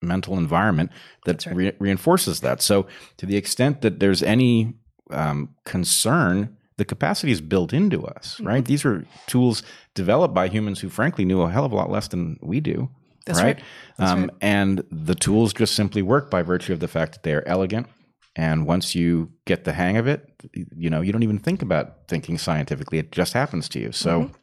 [0.01, 0.91] developmental environment
[1.25, 1.55] that right.
[1.55, 2.61] re- reinforces that.
[2.61, 4.73] So, to the extent that there's any
[5.11, 8.47] um, concern, the capacity is built into us, mm-hmm.
[8.47, 8.65] right?
[8.65, 12.07] These are tools developed by humans who, frankly, knew a hell of a lot less
[12.07, 12.89] than we do.
[13.25, 13.61] That's right.
[13.99, 14.09] right.
[14.09, 14.29] Um, right.
[14.41, 17.87] And the tools just simply work by virtue of the fact that they are elegant,
[18.35, 22.07] and once you get the hang of it, you know, you don't even think about
[22.07, 22.97] thinking scientifically.
[22.97, 23.91] It just happens to you.
[23.91, 24.33] So, mm-hmm.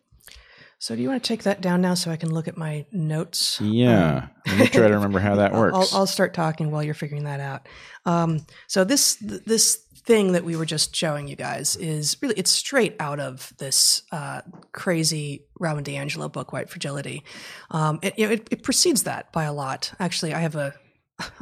[0.86, 2.86] So do you want to take that down now so I can look at my
[2.92, 3.60] notes?
[3.60, 4.28] Yeah.
[4.28, 5.92] Um, Let me try to remember how that works.
[5.92, 7.66] I'll, I'll, start talking while you're figuring that out.
[8.04, 12.52] Um, so this, this thing that we were just showing you guys is really, it's
[12.52, 17.24] straight out of this uh, crazy Robin DiAngelo book, White Fragility.
[17.72, 19.92] Um, it, it, it precedes that by a lot.
[19.98, 20.72] Actually, I have a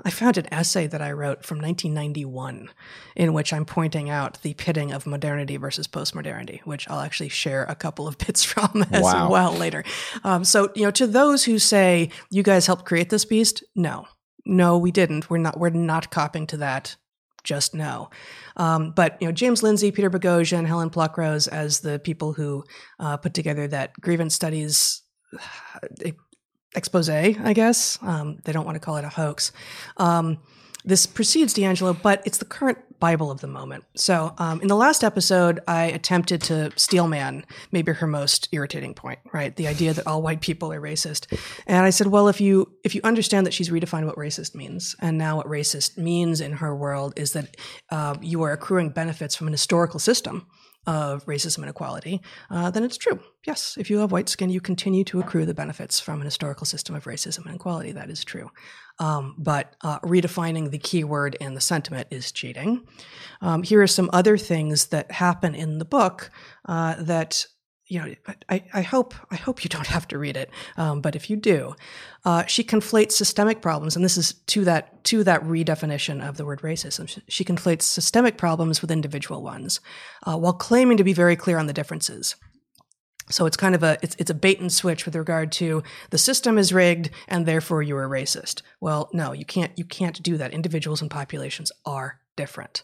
[0.04, 2.70] I found an essay that I wrote from 1991
[3.16, 7.64] in which I'm pointing out the pitting of modernity versus postmodernity, which I'll actually share
[7.64, 9.28] a couple of bits from as wow.
[9.30, 9.82] well later.
[10.22, 14.06] Um, so, you know, to those who say you guys helped create this beast, no,
[14.46, 15.30] no, we didn't.
[15.30, 15.58] We're not.
[15.58, 16.96] We're not copying to that.
[17.42, 18.10] Just no.
[18.56, 22.64] Um, but you know, James Lindsay, Peter Boghossian, Helen Pluckrose as the people who
[22.98, 25.02] uh, put together that grievance studies
[26.74, 27.98] expose, I guess.
[28.02, 29.52] Um, they don't want to call it a hoax.
[29.96, 30.38] Um,
[30.84, 33.84] this precedes DiAngelo, but it's the current Bible of the moment.
[33.96, 39.18] So, um, in the last episode, I attempted to steelman maybe her most irritating point,
[39.32, 39.54] right?
[39.56, 41.26] The idea that all white people are racist.
[41.66, 44.94] And I said, well, if you if you understand that she's redefined what racist means,
[45.00, 47.56] and now what racist means in her world is that
[47.90, 50.46] uh, you are accruing benefits from an historical system
[50.86, 52.20] of racism and equality,
[52.50, 53.20] uh, then it's true.
[53.46, 56.66] Yes, if you have white skin, you continue to accrue the benefits from an historical
[56.66, 57.92] system of racism and equality.
[57.92, 58.50] That is true.
[58.98, 62.86] Um, but uh, redefining the keyword and the sentiment is cheating.
[63.40, 66.30] Um, here are some other things that happen in the book
[66.66, 67.46] uh, that
[67.86, 68.14] you know,
[68.48, 71.36] I, I hope I hope you don't have to read it, um, but if you
[71.36, 71.74] do,
[72.24, 76.44] uh, she conflates systemic problems, and this is to that to that redefinition of the
[76.44, 77.20] word racism.
[77.28, 79.80] She, conflates systemic problems with individual ones,
[80.22, 82.36] uh, while claiming to be very clear on the differences.
[83.30, 86.18] So it's kind of a it's it's a bait and switch with regard to the
[86.18, 88.62] system is rigged and therefore you're a racist.
[88.80, 90.52] Well, no, you can't you can't do that.
[90.52, 92.82] Individuals and populations are different.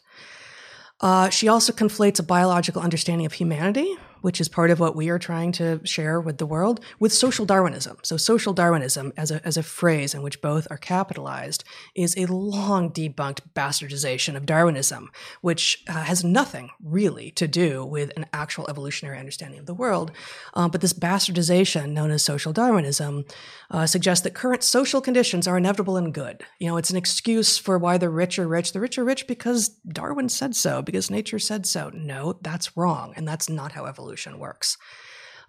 [1.01, 5.09] Uh, she also conflates a biological understanding of humanity which is part of what we
[5.09, 7.99] are trying to share with the world, with social Darwinism.
[8.03, 12.27] So, social Darwinism, as a, as a phrase in which both are capitalized, is a
[12.27, 18.69] long debunked bastardization of Darwinism, which uh, has nothing really to do with an actual
[18.69, 20.13] evolutionary understanding of the world.
[20.55, 23.25] Uh, but this bastardization, known as social Darwinism,
[23.71, 26.43] uh, suggests that current social conditions are inevitable and good.
[26.59, 28.73] You know, it's an excuse for why the rich are rich.
[28.73, 31.91] The rich are rich because Darwin said so, because nature said so.
[31.95, 33.15] No, that's wrong.
[33.17, 34.77] And that's not how evolution works.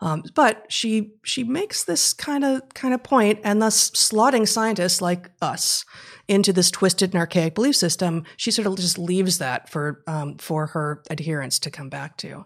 [0.01, 4.99] Um, but she she makes this kind of kind of point, and thus slotting scientists
[4.99, 5.85] like us
[6.27, 10.37] into this twisted and archaic belief system, she sort of just leaves that for um,
[10.37, 12.45] for her adherents to come back to.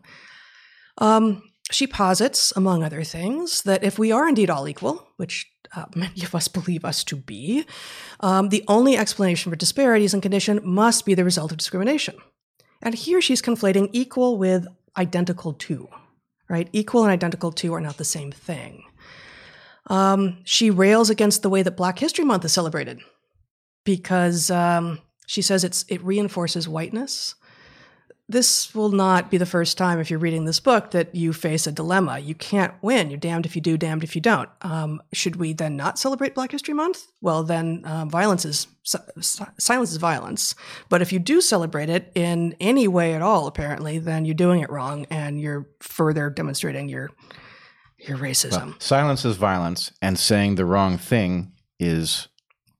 [0.97, 5.85] Um, she posits, among other things, that if we are indeed all equal, which uh,
[5.95, 7.65] many of us believe us to be,
[8.19, 12.17] um, the only explanation for disparities in condition must be the result of discrimination.
[12.81, 15.89] And here she's conflating equal with identical to
[16.47, 16.69] right?
[16.73, 18.83] Equal and identical to are not the same thing.
[19.87, 23.01] Um, she rails against the way that Black History Month is celebrated
[23.83, 27.35] because um, she says it's it reinforces whiteness
[28.27, 31.67] this will not be the first time if you're reading this book that you face
[31.67, 32.17] a dilemma.
[32.17, 33.11] You can't win.
[33.11, 34.49] You're damned if you do, damned if you don't.
[34.61, 37.05] Um, should we then not celebrate Black History Month?
[37.21, 40.55] Well, then uh, violence is silence is violence.
[40.89, 44.61] But if you do celebrate it in any way at all, apparently, then you're doing
[44.61, 47.11] it wrong, and you're further demonstrating your
[47.99, 48.65] your racism.
[48.65, 52.27] Well, silence is violence, and saying the wrong thing is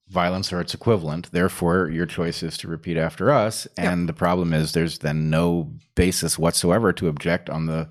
[0.10, 1.32] violence or its equivalent.
[1.32, 3.68] Therefore, your choice is to repeat after us.
[3.78, 4.08] And yep.
[4.08, 7.90] the problem is there's then no basis whatsoever to object on the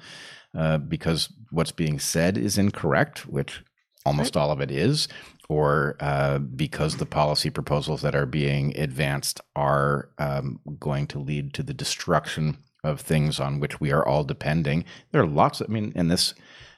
[0.56, 3.64] uh, because what's being said is incorrect, which
[4.06, 5.08] almost all of it is,
[5.48, 11.52] or uh, because the policy proposals that are being advanced are um, going to lead
[11.54, 14.84] to the destruction of things on which we are all depending.
[15.10, 15.60] There are lots.
[15.60, 16.34] Of, I mean, and this,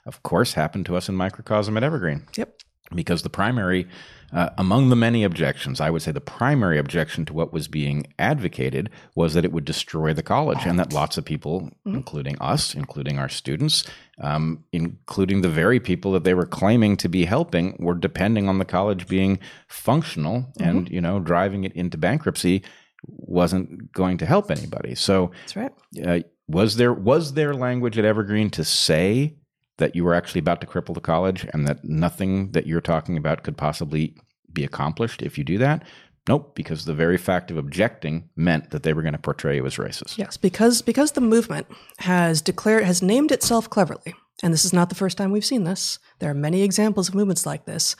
[0.06, 2.26] of course, happened to us in microcosm at Evergreen.
[2.36, 2.62] Yep.
[2.94, 3.88] Because the primary,
[4.36, 8.06] uh, among the many objections, I would say the primary objection to what was being
[8.18, 11.94] advocated was that it would destroy the college, and that lots of people, mm-hmm.
[11.94, 13.84] including us, including our students,
[14.20, 18.58] um, including the very people that they were claiming to be helping, were depending on
[18.58, 20.62] the college being functional, mm-hmm.
[20.62, 22.62] and you know, driving it into bankruptcy
[23.06, 24.94] wasn't going to help anybody.
[24.94, 25.72] So that's right.
[26.04, 29.36] Uh, was there was there language at Evergreen to say
[29.78, 33.16] that you were actually about to cripple the college and that nothing that you're talking
[33.16, 34.14] about could possibly
[34.56, 35.84] be accomplished if you do that?
[36.28, 39.64] Nope, because the very fact of objecting meant that they were going to portray you
[39.64, 40.18] as racist.
[40.18, 44.88] Yes, because because the movement has declared has named itself cleverly, and this is not
[44.88, 46.00] the first time we've seen this.
[46.18, 47.94] There are many examples of movements like this.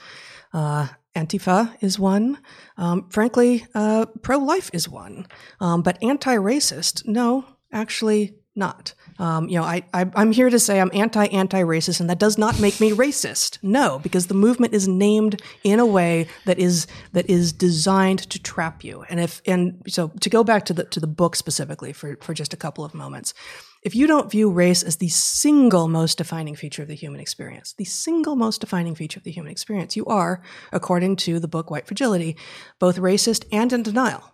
[0.53, 2.37] Uh, Antifa is one.
[2.77, 5.25] Um, frankly, uh, pro life is one.
[5.59, 8.93] Um, but anti racist, no, actually not.
[9.19, 12.19] Um, you know, I, I, am here to say I'm anti anti racist, and that
[12.19, 13.57] does not make me racist.
[13.63, 18.39] No, because the movement is named in a way that is that is designed to
[18.41, 19.03] trap you.
[19.09, 22.33] And if and so to go back to the to the book specifically for for
[22.33, 23.33] just a couple of moments,
[23.81, 27.73] if you don't view race as the single most defining feature of the human experience,
[27.73, 31.71] the single most defining feature of the human experience, you are, according to the book
[31.71, 32.35] White Fragility,
[32.79, 34.33] both racist and in denial.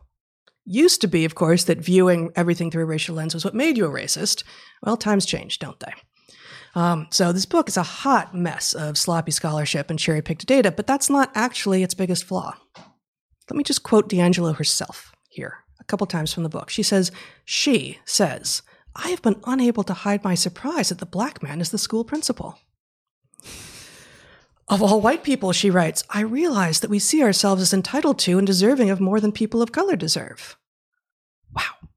[0.66, 3.78] Used to be, of course, that viewing everything through a racial lens was what made
[3.78, 4.44] you a racist.
[4.82, 5.94] Well, times change, don't they?
[6.76, 10.72] Um, so this book is a hot mess of sloppy scholarship and cherry picked data,
[10.72, 12.56] but that's not actually its biggest flaw.
[13.50, 16.70] Let me just quote DiAngelo herself here a couple times from the book.
[16.70, 17.12] She says,
[17.46, 18.62] She says,
[18.96, 22.04] I have been unable to hide my surprise that the black man is the school
[22.04, 22.58] principal.
[24.70, 28.38] Of all white people, she writes, I realize that we see ourselves as entitled to
[28.38, 30.58] and deserving of more than people of color deserve
[31.54, 31.90] Wow.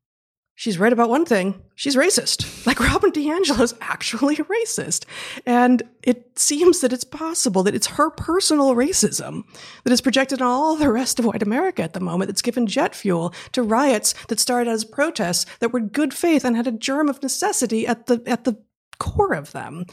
[0.55, 1.62] she's right about one thing.
[1.74, 2.44] She's racist.
[2.66, 5.05] Like Robin DiAngelo is actually a racist.
[5.46, 9.44] And it seems that it's possible that it's her personal racism
[9.85, 12.66] that is projected on all the rest of white America at the moment that's given
[12.66, 16.72] jet fuel to riots that started as protests that were good faith and had a
[16.72, 18.57] germ of necessity at the at the
[18.98, 19.85] core of them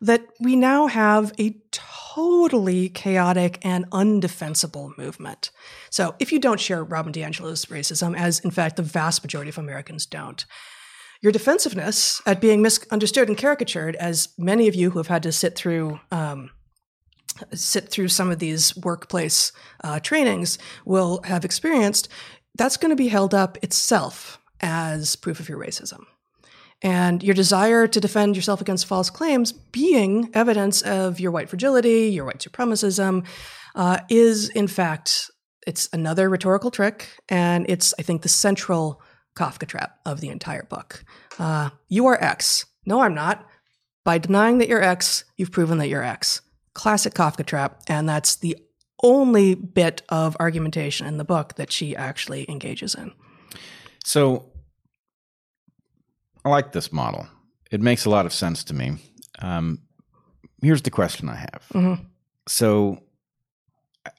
[0.00, 5.50] that we now have a totally chaotic and undefensible movement.
[5.90, 9.58] So if you don't share Robin DiAngelo's racism, as in fact the vast majority of
[9.58, 10.44] Americans don't,
[11.22, 15.32] your defensiveness at being misunderstood and caricatured, as many of you who have had to
[15.32, 16.50] sit through um,
[17.54, 22.08] sit through some of these workplace uh, trainings will have experienced,
[22.56, 26.04] that's going to be held up itself as proof of your racism
[26.82, 32.08] and your desire to defend yourself against false claims being evidence of your white fragility,
[32.08, 33.24] your white supremacism,
[33.74, 35.30] uh, is in fact
[35.66, 39.00] it's another rhetorical trick, and it's I think the central
[39.36, 41.04] Kafka trap of the entire book.
[41.38, 42.66] Uh, you are X.
[42.84, 43.46] No, I'm not.
[44.04, 46.42] By denying that you're X, you've proven that you're X.
[46.74, 48.56] Classic Kafka trap, and that's the
[49.02, 53.12] only bit of argumentation in the book that she actually engages in.
[54.04, 54.51] So
[56.44, 57.26] I like this model.
[57.70, 58.96] It makes a lot of sense to me.
[59.38, 59.80] Um,
[60.60, 61.62] here's the question I have.
[61.72, 62.04] Mm-hmm.
[62.48, 63.02] So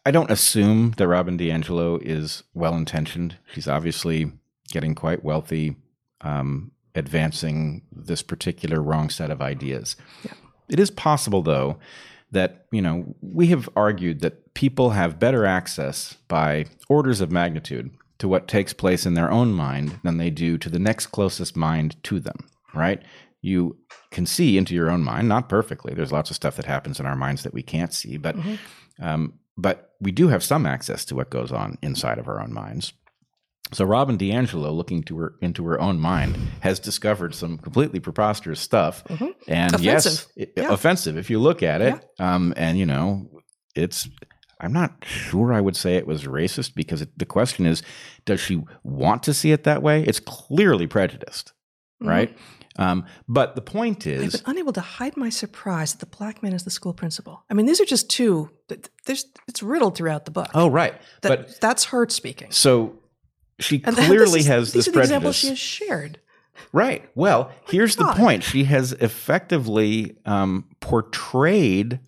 [0.06, 3.38] I don't assume that Robin DiAngelo is well intentioned.
[3.54, 4.32] She's obviously
[4.72, 5.76] getting quite wealthy,
[6.22, 9.96] um, advancing this particular wrong set of ideas.
[10.24, 10.34] Yeah.
[10.70, 11.78] It is possible, though,
[12.32, 17.92] that you know we have argued that people have better access by orders of magnitude
[18.24, 21.58] to what takes place in their own mind than they do to the next closest
[21.58, 22.38] mind to them,
[22.74, 23.04] right?
[23.42, 23.76] You
[24.12, 25.94] can see into your own mind, not perfectly.
[25.94, 29.04] There's lots of stuff that happens in our minds that we can't see, but mm-hmm.
[29.04, 32.54] um, but we do have some access to what goes on inside of our own
[32.54, 32.94] minds.
[33.74, 38.62] So Robin DiAngelo, looking to her into her own mind, has discovered some completely preposterous
[38.62, 39.32] stuff, mm-hmm.
[39.50, 40.28] and offensive.
[40.38, 40.72] yes, yeah.
[40.72, 42.08] offensive if you look at it.
[42.18, 42.36] Yeah.
[42.36, 43.30] Um, and you know,
[43.76, 44.08] it's
[44.64, 47.84] I'm not sure I would say it was racist because it, the question is,
[48.26, 50.04] does she want to see it that way?
[50.04, 51.52] It's clearly prejudiced,
[52.02, 52.10] mm-hmm.
[52.10, 52.38] right?
[52.78, 56.42] Um, but the point is, I've been unable to hide my surprise that the black
[56.42, 57.44] man is the school principal.
[57.50, 58.50] I mean, these are just two.
[59.06, 60.50] There's it's riddled throughout the book.
[60.56, 60.96] Oh, right.
[61.22, 62.52] That, but that's her speaking.
[62.52, 62.98] So
[63.60, 65.10] she and clearly this is, has these this are the prejudice.
[65.10, 66.20] examples she has shared.
[66.72, 67.08] Right.
[67.16, 68.16] Well, oh here's God.
[68.16, 68.44] the point.
[68.44, 72.00] She has effectively um, portrayed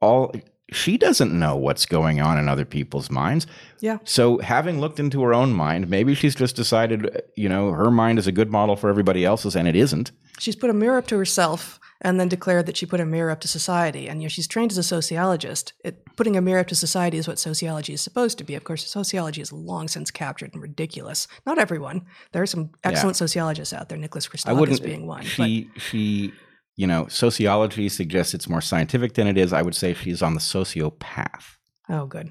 [0.00, 0.32] all
[0.72, 3.46] she doesn't know what's going on in other people's minds.
[3.80, 3.98] Yeah.
[4.04, 8.18] So having looked into her own mind, maybe she's just decided, you know, her mind
[8.18, 10.10] is a good model for everybody else's and it isn't.
[10.38, 13.30] She's put a mirror up to herself and then declared that she put a mirror
[13.30, 14.08] up to society.
[14.08, 15.74] And you know, she's trained as a sociologist.
[15.84, 18.54] It, putting a mirror up to society is what sociology is supposed to be.
[18.54, 21.28] Of course, sociology is long since captured and ridiculous.
[21.46, 22.06] Not everyone.
[22.32, 23.98] There are some excellent sociologists out there.
[23.98, 25.22] Nicholas Christakis being one.
[25.22, 26.32] She she
[26.76, 29.52] you know sociology suggests it's more scientific than it is.
[29.52, 31.56] I would say she's on the sociopath.
[31.88, 32.30] oh, good.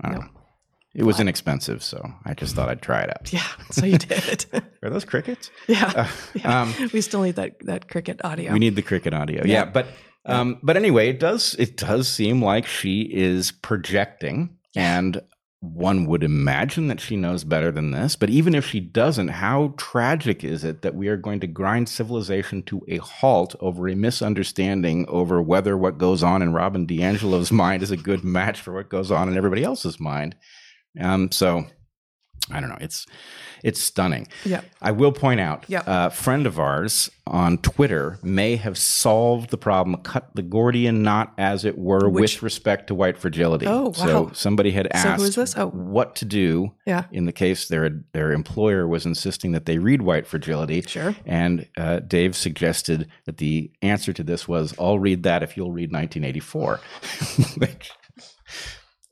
[0.00, 0.24] I don't Nope.
[0.24, 0.30] know.
[0.96, 3.32] It was inexpensive, so I just thought I'd try it out.
[3.32, 3.42] Yeah.
[3.72, 4.46] So you did.
[4.82, 5.50] Are those crickets?
[5.68, 5.92] yeah.
[5.96, 6.62] Uh, yeah.
[6.62, 8.52] um, we still need that that cricket audio.
[8.52, 9.42] We need the cricket audio.
[9.44, 9.52] Yeah.
[9.52, 9.86] Yeah, but
[10.26, 15.20] um, but anyway, it does it does seem like she is projecting, and
[15.64, 18.16] one would imagine that she knows better than this.
[18.16, 21.88] But even if she doesn't, how tragic is it that we are going to grind
[21.88, 27.52] civilization to a halt over a misunderstanding over whether what goes on in Robin DiAngelo's
[27.64, 30.36] mind is a good match for what goes on in everybody else's mind?
[31.00, 31.66] Um, so
[32.50, 32.76] I don't know.
[32.80, 33.06] It's
[33.62, 34.28] it's stunning.
[34.44, 34.60] yeah.
[34.82, 35.84] I will point out, Yep.
[35.86, 41.32] a friend of ours on Twitter may have solved the problem, cut the Gordian knot,
[41.38, 43.66] as it were, Which- with respect to white fragility.
[43.66, 43.92] Oh, wow.
[43.92, 45.54] So somebody had So asked this?
[45.56, 45.68] Oh.
[45.70, 47.04] what to do Yeah.
[47.10, 50.82] in the case their their employer was insisting that they read white fragility.
[50.82, 51.16] Sure.
[51.24, 55.72] And uh, Dave suggested that the answer to this was, "I'll read that if you'll
[55.72, 56.80] read 1984,"
[57.56, 57.90] which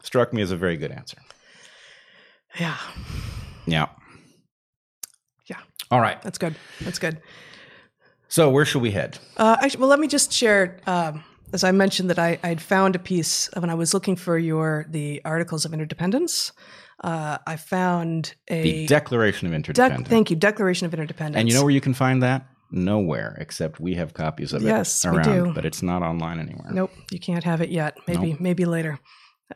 [0.02, 1.16] struck me as a very good answer.
[2.58, 2.76] Yeah.
[3.66, 3.86] Yeah.
[5.46, 5.56] Yeah.
[5.90, 6.20] All right.
[6.22, 6.54] That's good.
[6.80, 7.20] That's good.
[8.28, 9.18] So where should we head?
[9.36, 10.78] Uh, actually, well, let me just share.
[10.86, 11.22] Um,
[11.52, 14.86] as I mentioned, that I I'd found a piece when I was looking for your
[14.88, 16.52] the articles of interdependence.
[17.04, 20.08] Uh, I found a The Declaration of Dec- Interdependence.
[20.08, 21.38] thank you, Declaration of Interdependence.
[21.40, 22.46] and you know where you can find that?
[22.70, 25.52] Nowhere, except we have copies of it Yes, we around, do.
[25.52, 26.70] but it's not online anywhere.
[26.72, 27.98] Nope, you can't have it yet.
[28.06, 28.98] Maybe maybe later.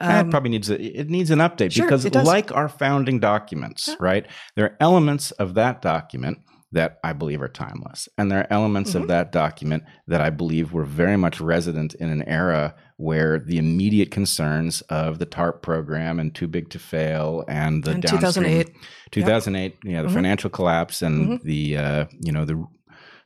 [0.01, 3.89] It probably needs a, it needs an update Um, sure, because, like our founding documents,
[4.01, 4.27] right?
[4.55, 6.39] There are elements of that document
[6.73, 9.03] that I believe are timeless, and there are elements Mm-hmm.
[9.03, 13.59] of that document that I believe were very much resident in an era where the
[13.59, 18.65] immediate concerns of the TARP program and Too Big to Fail and the And downstream
[18.65, 18.77] 2008.
[19.13, 20.15] 2008, yeah, the Mhm.
[20.15, 22.63] financial collapse and the uh, you know the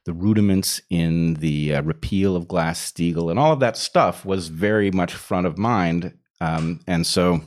[0.07, 4.49] the rudiments in the uh, repeal of Glass Steagall and all of that stuff was
[4.49, 7.43] very much front of mind, um, and so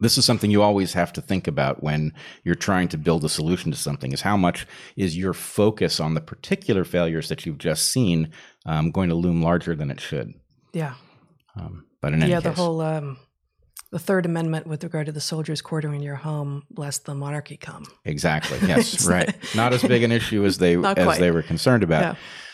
[0.00, 3.28] this is something you always have to think about when you're trying to build a
[3.28, 4.66] solution to something: is how much
[4.96, 8.30] is your focus on the particular failures that you've just seen
[8.66, 10.34] um, going to loom larger than it should?
[10.72, 10.94] Yeah,
[11.56, 12.40] Um, but in any yeah.
[12.40, 13.16] The case, whole um,
[13.92, 17.86] the Third Amendment with regard to the soldiers quartering your home, lest the monarchy come.
[18.04, 18.58] Exactly.
[18.66, 19.06] Yes.
[19.06, 19.32] Right.
[19.54, 22.02] Not as big an issue as they as they were concerned about.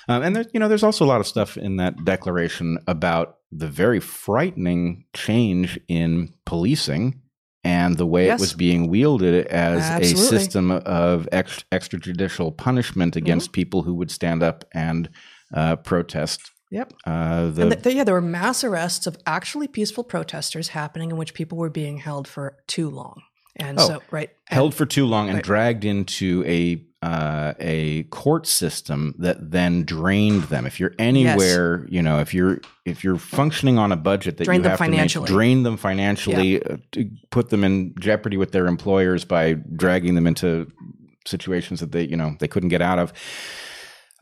[0.09, 0.14] Yeah.
[0.14, 3.36] Um, and there, you know, there's also a lot of stuff in that declaration about
[3.53, 7.20] the very frightening change in policing
[7.64, 8.40] and the way Yes.
[8.40, 10.22] it was being wielded as Absolutely.
[10.22, 13.24] a system of ex- extrajudicial punishment Mm-hmm.
[13.24, 15.11] against people who would stand up and
[15.55, 16.40] uh, protest.
[16.70, 16.92] Yep.
[17.05, 21.11] Uh, the, And th- th- yeah, there were mass arrests of actually peaceful protesters happening
[21.11, 23.20] in which people were being held for too long.
[23.57, 24.30] And Oh, so, right.
[24.46, 25.44] held for too long and Right.
[25.44, 30.66] dragged into a uh, a court system that then drained them.
[30.66, 34.59] If you're anywhere, you know, if you're if you're functioning on a budget that Drained
[34.59, 35.22] you them have to financially.
[35.22, 40.14] make, drain them financially, uh, to put them in jeopardy with their employers by dragging
[40.14, 40.70] them into
[41.26, 43.14] situations that they you know they couldn't get out of.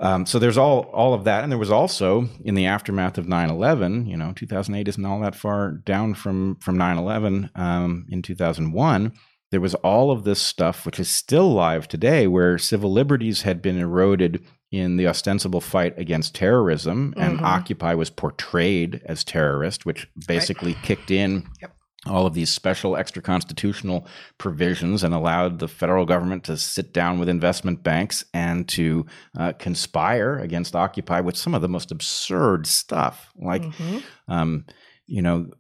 [0.01, 3.27] Um, so there's all all of that, and there was also in the aftermath of
[3.27, 4.07] 9/11.
[4.07, 7.51] You know, 2008 isn't all that far down from from 9/11.
[7.57, 9.13] Um, in 2001,
[9.51, 13.61] there was all of this stuff, which is still live today, where civil liberties had
[13.61, 17.43] been eroded in the ostensible fight against terrorism, and Mhm.
[17.43, 21.75] Occupy was portrayed as terrorist, which basically kicked in Yep.
[22.09, 24.07] All of these special extra constitutional
[24.39, 29.07] provisions and allowed the federal government to sit down with investment banks and to
[29.37, 33.31] uh, conspire against Occupy with some of the most absurd stuff.
[33.37, 34.03] Like, Mhm.
[34.29, 34.65] um,
[35.07, 35.51] you know,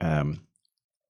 [0.00, 0.40] um,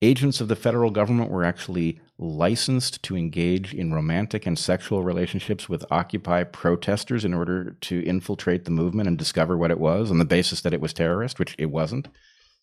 [0.03, 5.69] agents of the federal government were actually licensed to engage in romantic and sexual relationships
[5.69, 10.19] with Occupy protesters in order to infiltrate the movement and discover what it was on
[10.19, 12.09] the basis that it was terrorist, which it wasn't.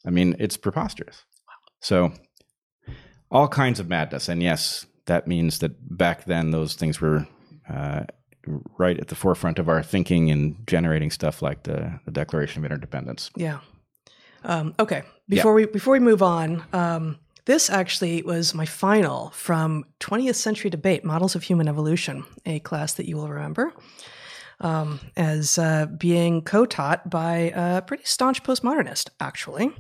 [0.05, 1.23] I mean, it's preposterous.
[1.83, 2.13] So,
[3.29, 4.29] all kinds of madness.
[4.29, 7.27] And yes, that means that back then those things were
[7.69, 8.05] uh,
[8.77, 12.71] right at the forefront of our thinking and generating stuff like the, the Declaration of
[12.71, 13.29] Interdependence.
[13.35, 13.59] Yeah.
[14.43, 15.03] Um, okay.
[15.27, 20.69] Before we before we move on, um, this actually was my final from 20th Century
[20.69, 23.73] Debate: Models of Human Evolution, a class that you will remember
[24.59, 29.71] um, as uh, being co-taught by a pretty staunch postmodernist, actually.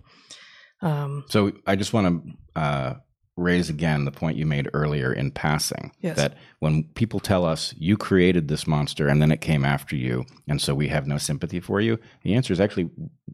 [0.83, 2.93] Um, So I just want to uh,
[3.37, 6.17] raise again the point you made earlier in passing Yes.
[6.17, 10.25] that when people tell us you created this monster and then it came after you,
[10.47, 12.89] and so we have no sympathy for you, the answer is actually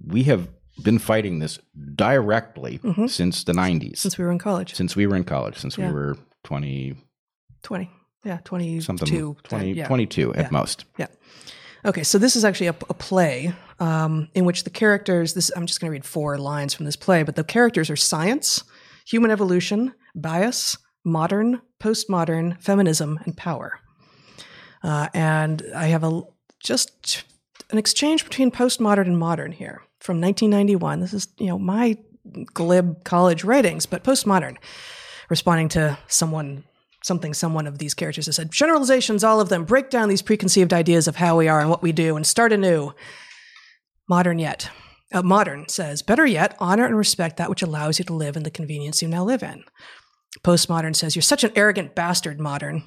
[0.05, 0.47] we have
[0.83, 1.59] been fighting this
[1.95, 5.77] directly since the 90s, Since we were in college, since we were in college, since
[5.77, 5.87] Yeah.
[5.87, 6.95] we were 20
[7.61, 7.89] twenty,
[8.23, 9.87] yeah, twenty something, two, 20, yeah.
[9.87, 10.49] 22 at Yeah.
[10.51, 10.85] most.
[10.97, 11.07] Yeah.
[11.85, 15.33] Okay, so this is actually a, a play um, in which the characters.
[15.33, 17.95] This I'm just going to read four lines from this play, but the characters are
[17.95, 18.63] science,
[19.05, 23.79] human evolution, bias, modern, postmodern, feminism, and power.
[24.83, 26.21] Uh, and I have a
[26.61, 27.23] just
[27.69, 30.99] an exchange between postmodern and modern here from 1991.
[30.99, 31.97] This is you know my
[32.53, 34.57] glib college writings, but postmodern,
[35.29, 36.65] responding to someone
[37.03, 38.51] something someone of these characters has said.
[38.51, 39.65] Generalizations all of them.
[39.65, 42.51] Break down these preconceived ideas of how we are and what we do and start
[42.51, 42.93] anew.
[44.07, 44.69] Modern yet.
[45.11, 48.43] Uh, modern says better yet honor and respect that which allows you to live in
[48.43, 49.63] the convenience you now live in.
[50.43, 52.83] Postmodern says you're such an arrogant bastard modern.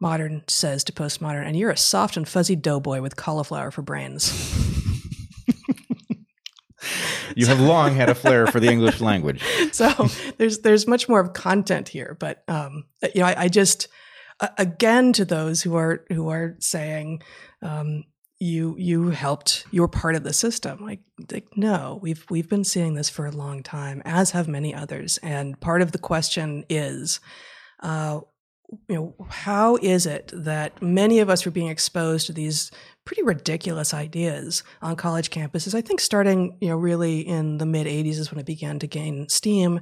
[0.00, 4.30] Modern says to postmodern and you're a soft and fuzzy doughboy with cauliflower for brains
[7.36, 9.42] You have long had a flair for the English language.
[9.72, 10.08] so
[10.38, 13.88] there's there's much more of content here but um you know i, I just
[14.40, 17.22] uh, again to those who are who are saying
[17.62, 18.04] um
[18.38, 21.00] you you helped you were part of the system like,
[21.30, 25.18] like no we've we've been seeing this for a long time as have many others
[25.18, 27.20] and part of the question is
[27.80, 28.20] uh
[28.88, 32.70] you know how is it that many of us were being exposed to these
[33.04, 35.74] pretty ridiculous ideas on college campuses.
[35.74, 38.86] I think starting you know really in the mid 80s is when it began to
[38.86, 39.80] gain steam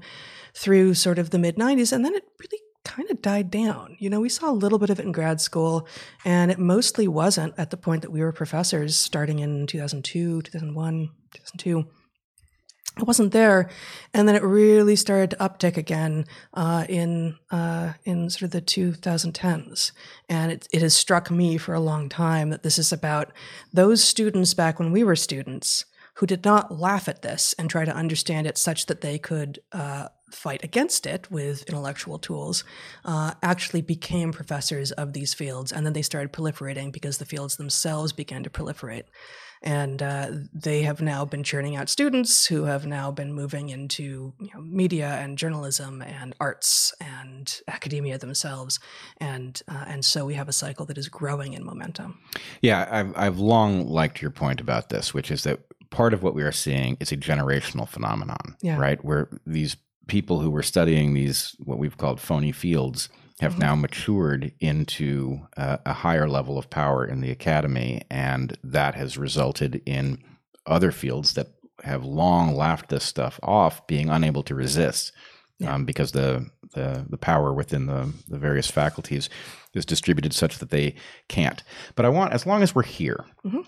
[0.54, 3.96] through sort of the mid 90s and then it really kind of died down.
[3.98, 5.86] You know we saw a little bit of it in grad school
[6.24, 11.10] and it mostly wasn't at the point that we were professors starting in 2002 2001
[11.32, 11.86] 2002
[12.96, 13.68] it wasn't there,
[14.12, 16.24] and then it really started to uptick again
[16.54, 19.92] uh, in uh, in sort of the 2010s.
[20.28, 23.32] And it, it has struck me for a long time that this is about
[23.72, 25.84] those students back when we were students
[26.14, 29.60] who did not laugh at this and try to understand it such that they could
[29.70, 32.64] uh, fight against it with intellectual tools,
[33.04, 37.56] uh, actually became professors of these fields, and then they started proliferating because the fields
[37.56, 39.04] themselves began to proliferate
[39.62, 44.32] and uh, they have now been churning out students who have now been moving into
[44.40, 48.78] you know, media and journalism and arts and academia themselves,
[49.18, 52.18] and uh, and so we have a cycle that is growing in momentum.
[52.62, 55.60] Yeah, I've, I've long liked your point about this, which is that
[55.90, 58.78] part of what we are seeing is a generational phenomenon, Yeah.
[58.78, 59.02] right?
[59.04, 59.76] Where these
[60.08, 63.08] people who were studying these, what we've called phony fields,
[63.40, 63.60] have Mm-hmm.
[63.60, 68.02] now matured into uh, a higher level of power in the academy.
[68.10, 70.18] And that has resulted in
[70.66, 71.46] other fields that
[71.84, 75.12] have long laughed this stuff off being unable to resist.
[75.60, 75.74] Yeah.
[75.74, 79.28] Um, because the, the the power within the, the various faculties
[79.74, 80.94] is distributed such that they
[81.28, 81.62] can't.
[81.96, 83.66] But I want, as long as we're here, Mhm.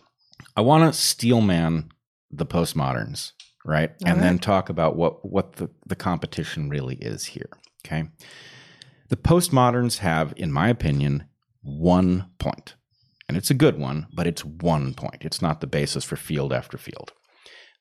[0.57, 1.91] I want to steelman
[2.31, 3.33] the postmoderns,
[3.65, 3.91] right?
[4.05, 7.51] All and then talk about what what the, the competition really is here.
[7.85, 8.09] Okay.
[9.09, 11.25] The postmoderns have, in my opinion,
[11.63, 12.75] one point.
[13.29, 15.25] And it's a good one, but it's one point.
[15.25, 17.13] It's not the basis for field after field.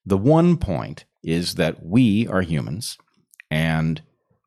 [0.05, 2.97] The one point is that we are humans
[3.51, 4.01] and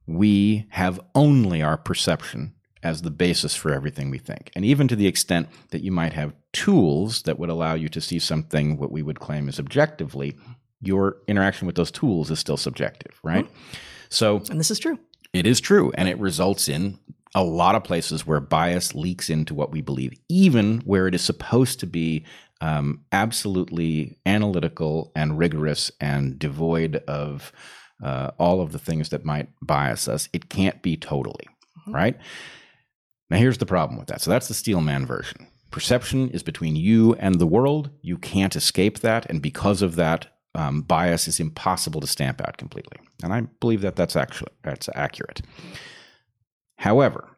[0.06, 4.50] we have only our perception as the basis for everything we think.
[4.56, 8.00] And even to the extent that you might have tools that would allow you to
[8.00, 10.36] see something what we would claim is objectively,
[10.82, 13.48] your interaction with those tools is still subjective, right?
[14.10, 14.98] So And this is true.
[15.32, 16.98] it is true, and it results in
[17.34, 21.22] a lot of places where bias leaks into what we believe, even where it is
[21.22, 22.24] supposed to be
[22.60, 27.52] um, absolutely analytical and rigorous and devoid of
[28.04, 30.28] uh, all of the things that might bias us.
[30.32, 31.46] It can't be totally,
[31.88, 31.94] Mhm.
[31.94, 32.16] right?
[33.30, 34.20] Now, here's the problem with that.
[34.20, 35.46] So that's the Steelman version.
[35.70, 37.90] Perception is between you and the world.
[38.02, 42.56] You can't escape that, and because of that, um, bias is impossible to stamp out
[42.56, 42.98] completely.
[43.22, 45.42] And I believe that that's actually that's accurate.
[46.76, 47.28] However,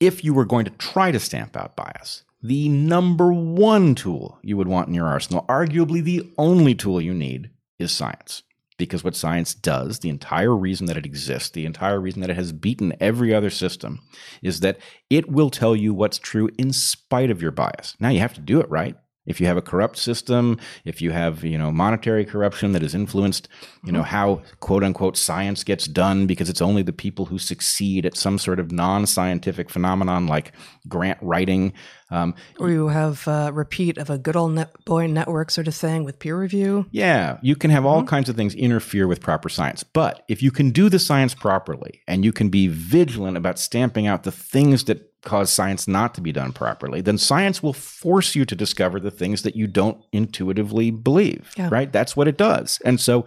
[0.00, 4.56] if you were going to try to stamp out bias, the number one tool you
[4.56, 8.42] would want in your arsenal, arguably the only tool you need, is science.
[8.76, 12.36] Because what science does, the entire reason that it exists, the entire reason that it
[12.36, 14.00] has beaten every other system,
[14.42, 17.94] is that it will tell you what's true in spite of your bias.
[18.00, 18.96] Now you have to do it right.
[19.26, 22.94] If you have a corrupt system, if you have, you know, monetary corruption that has
[22.94, 23.48] influenced,
[23.84, 28.04] you know, how quote unquote science gets done because it's only the people who succeed
[28.06, 30.52] at some sort of non-scientific phenomenon like
[30.88, 31.72] grant writing.
[32.10, 35.74] Um, Or you have a repeat of a good old net boy network sort of
[35.74, 36.86] thing with peer review.
[36.90, 39.82] yeah, you can have all kinds of things interfere with proper science.
[39.82, 44.06] But if you can do the science properly and you can be vigilant about stamping
[44.06, 48.34] out the things that cause science not to be done properly, then science will force
[48.34, 51.68] you to discover the things that you don't intuitively believe, Yeah.
[51.70, 51.92] right?
[51.92, 52.80] That's what it does.
[52.84, 53.24] And so,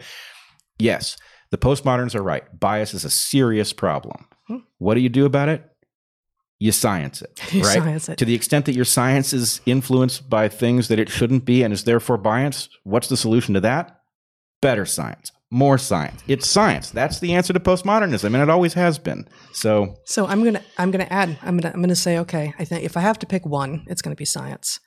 [0.79, 1.17] yes,
[1.51, 2.43] the postmoderns are right.
[2.59, 4.25] Bias is a serious problem.
[4.47, 4.57] Hmm.
[4.77, 5.63] What do you do about it?
[6.59, 7.77] You science it, You right?
[7.77, 8.17] science it.
[8.17, 11.71] To the extent that your science is influenced by things that it shouldn't be and
[11.73, 13.99] is therefore biased, what's the solution to that?
[14.61, 16.21] Better science, more science.
[16.27, 16.89] It's science.
[16.91, 19.27] That's the answer to postmodernism, and it always has been.
[19.53, 22.83] So, So I'm gonna I'm gonna add I'm gonna I'm gonna say okay I think
[22.83, 24.79] if I have to pick one it's gonna be science,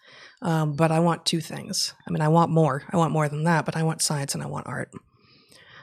[0.42, 1.94] um, but I want two things.
[2.06, 2.82] I mean I want more.
[2.90, 4.90] I want more than that, but I want science and I want art,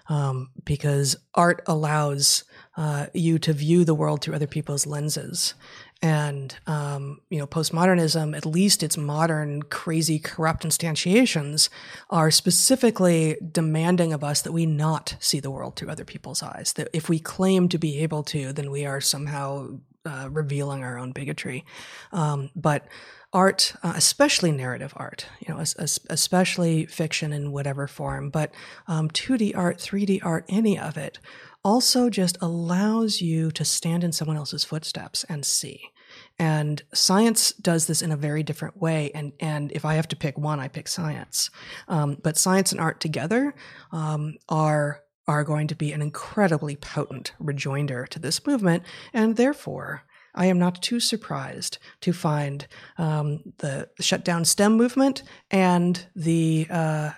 [0.10, 2.44] um, because art allows
[2.78, 5.56] uh, you to view the world through other people's lenses.
[6.02, 11.70] And um, you know, postmodernism, at least its modern, crazy, corrupt instantiations,
[12.10, 16.74] are specifically demanding of us that we not see the world through other people's eyes.
[16.74, 20.98] That if we claim to be able to, then we are somehow uh, revealing our
[20.98, 21.66] own bigotry.
[22.12, 22.88] Um, but
[23.34, 28.52] art, uh, especially narrative art, you know, es- es- especially fiction in whatever form, but
[28.88, 31.20] um, 2D art, 3D art, any of it,
[31.64, 35.82] also just allows you to stand in someone else's footsteps and see.
[36.40, 39.12] And science does this in a very different way.
[39.14, 41.50] And and if I have to pick one, I pick science.
[41.88, 43.54] Um, but science and art together
[43.92, 48.84] um, are are going to be an incredibly potent rejoinder to this movement,
[49.14, 50.04] and therefore.
[50.36, 52.68] I am not too surprised to find
[53.00, 57.14] um, the shutdown STEM movement and the uh,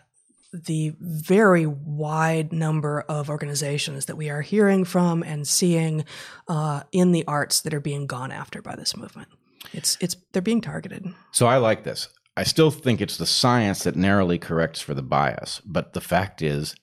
[0.52, 6.06] the very wide number of organizations that we are hearing from and seeing
[6.48, 9.30] uh, in the arts that are being gone after by this movement.
[9.74, 11.14] It's it's they're being targeted.
[11.32, 12.08] so I like this.
[12.38, 16.42] I still think it's the science that narrowly corrects for the bias, but the fact
[16.42, 16.74] is,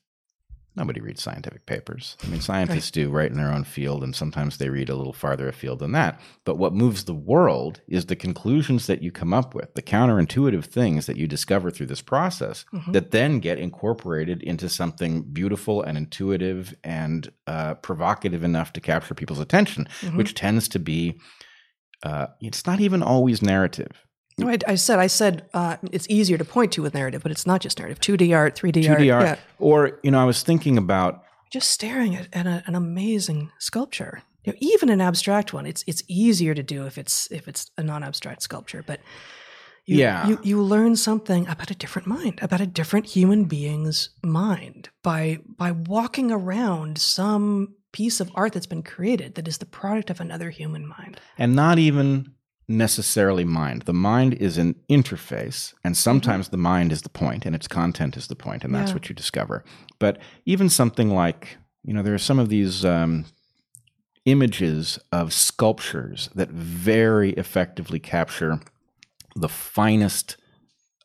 [0.77, 2.15] nobody reads scientific papers.
[2.23, 5.13] I mean, scientists do right in their own field, and sometimes they read a little
[5.13, 6.19] farther afield than that.
[6.45, 10.65] But what moves the world is the conclusions that you come up with, the counterintuitive
[10.65, 15.97] things that you discover through this process that then get incorporated into something beautiful and
[15.97, 21.19] intuitive and uh, provocative enough to capture people's attention, which tends to be.
[22.03, 24.06] Uh, it's not even always narrative.
[24.39, 27.31] No, I, I said I said uh, it's easier to point to with narrative, but
[27.31, 27.99] it's not just narrative.
[27.99, 29.23] Two D art, three D 2D art, art.
[29.25, 29.35] yeah.
[29.59, 34.21] Or, you know, I was thinking about just staring at, at a, an amazing sculpture.
[34.43, 37.71] You know, even an abstract one, it's it's easier to do if it's if it's
[37.77, 38.83] a non-abstract sculpture.
[38.85, 38.99] But
[39.85, 40.27] you, Yeah.
[40.27, 45.39] you you learn something about a different mind, about a different human being's mind by
[45.57, 50.19] by walking around some piece of art that's been created that is the product of
[50.21, 51.19] another human mind.
[51.39, 52.31] and not even
[52.67, 53.83] necessarily mind.
[53.83, 58.17] The mind is an interface, and sometimes the mind is the point, and its content
[58.17, 58.95] is the point, and that's Yeah.
[58.95, 59.63] what you discover.
[59.99, 63.25] But even something like, you know, there are some of these um,
[64.25, 68.59] images of sculptures that very effectively capture
[69.35, 70.35] the finest.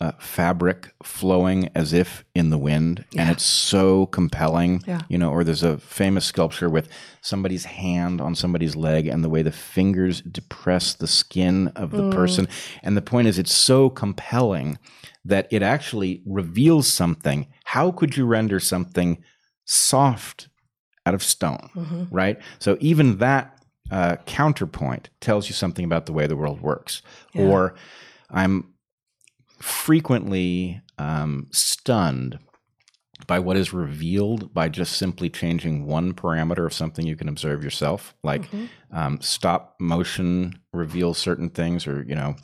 [0.01, 4.83] Uh, fabric flowing as if in the wind, and it's so compelling.
[4.85, 5.03] Yeah.
[5.09, 6.89] You know, or there's a famous sculpture with
[7.21, 12.11] somebody's hand on somebody's leg and the way the fingers depress the skin of the
[12.11, 12.49] person.
[12.83, 14.77] And the point is, it's so compelling
[15.25, 17.47] that it actually reveals something.
[17.67, 19.23] How could you render something
[19.67, 20.49] soft
[21.07, 22.05] out of stone, Mm-hmm.
[22.11, 22.41] right?
[22.59, 23.57] So even that
[23.93, 27.03] uh, counterpoint tells you something about the way the world works.
[27.35, 27.45] Yeah.
[27.47, 27.75] Or
[28.31, 28.72] I'm
[29.63, 32.39] frequently um, stunned
[33.27, 37.63] by what is revealed by just simply changing one parameter of something you can observe
[37.63, 38.15] yourself.
[38.23, 38.43] Like
[38.91, 42.35] um, stop motion reveals certain things or you know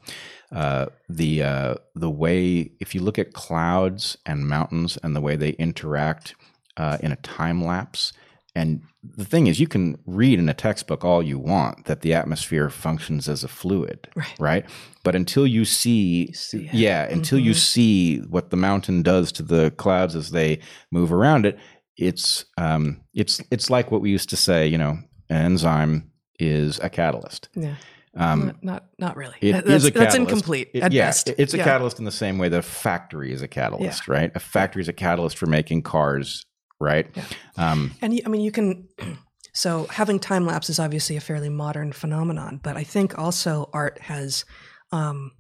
[0.53, 5.37] uh, the uh, the way if you look at clouds and mountains and the way
[5.37, 6.37] they interact
[6.77, 8.13] uh, in a time lapse
[8.59, 8.81] and
[9.17, 12.69] the thing is you can read in a textbook all you want that the atmosphere
[12.71, 14.37] functions as a fluid Right.
[14.41, 14.65] right
[15.05, 17.57] but until you see, see yeah until you Mhm.
[17.73, 20.59] see what the mountain does to the clouds as they
[20.91, 21.57] move around it
[21.97, 24.99] it's um it's it's like what we used to say you know
[25.31, 27.75] an enzyme is a catalyst Yeah,
[28.17, 29.37] um not, not not really.
[29.41, 31.31] it that's, a that's incomplete It- at yeah, best.
[31.39, 31.65] it's a Yeah.
[31.65, 34.31] catalyst in the same way that a factory is a catalyst, right?
[34.35, 36.45] A factory is a catalyst for making cars,
[36.81, 37.07] right?
[37.15, 37.25] Yeah.
[37.57, 38.89] Um, And I mean, you can.
[39.55, 44.01] So having time lapse is obviously a fairly modern phenomenon, but I think also art
[44.03, 44.45] has
[44.93, 45.33] um,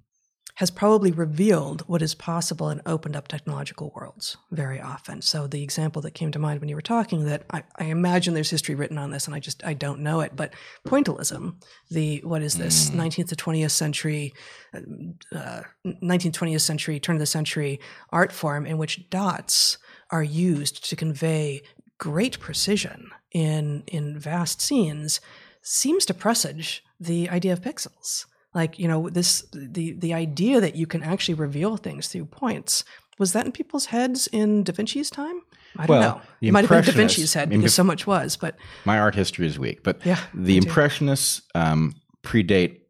[0.59, 5.23] has probably revealed what is possible and opened up technological worlds very often.
[5.23, 8.35] So the example that came to mind when you were talking that I, I imagine
[8.35, 10.53] there's history written on this and I just I don't know it, but
[10.85, 11.63] pointillism,
[11.93, 14.35] the what is this, 19th to 20th century,
[14.75, 17.79] uh, 19th, 20th century, turn of the century
[18.11, 19.79] art form in which dots
[20.11, 21.63] are used to convey
[21.99, 25.21] great precision in in vast scenes
[25.63, 30.75] seems to presage the idea of pixels like you know this the the idea that
[30.77, 32.85] you can actually reveal things through points
[33.19, 35.41] was that in people's heads in da vinci's time
[35.77, 38.37] i don't Well, know it might have been da vinci's head because so much was
[38.37, 38.57] but
[38.87, 40.57] My art history is weak, but Yeah, the.
[40.57, 42.81] Impressionists um, predate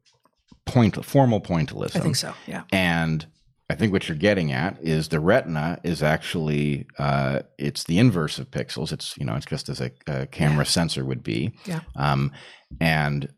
[0.66, 1.96] point formal pointillism.
[1.96, 3.26] i think so yeah And
[3.70, 8.38] I think what you're getting at is the retina is actually uh, it's the inverse
[8.38, 8.92] of pixels.
[8.92, 11.52] It's you know it's just as a, a camera sensor would be.
[11.66, 11.80] Yeah.
[11.94, 12.32] Um,
[12.80, 13.28] and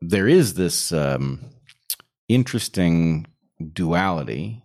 [0.00, 1.40] there is this um,
[2.28, 3.26] interesting
[3.72, 4.62] duality.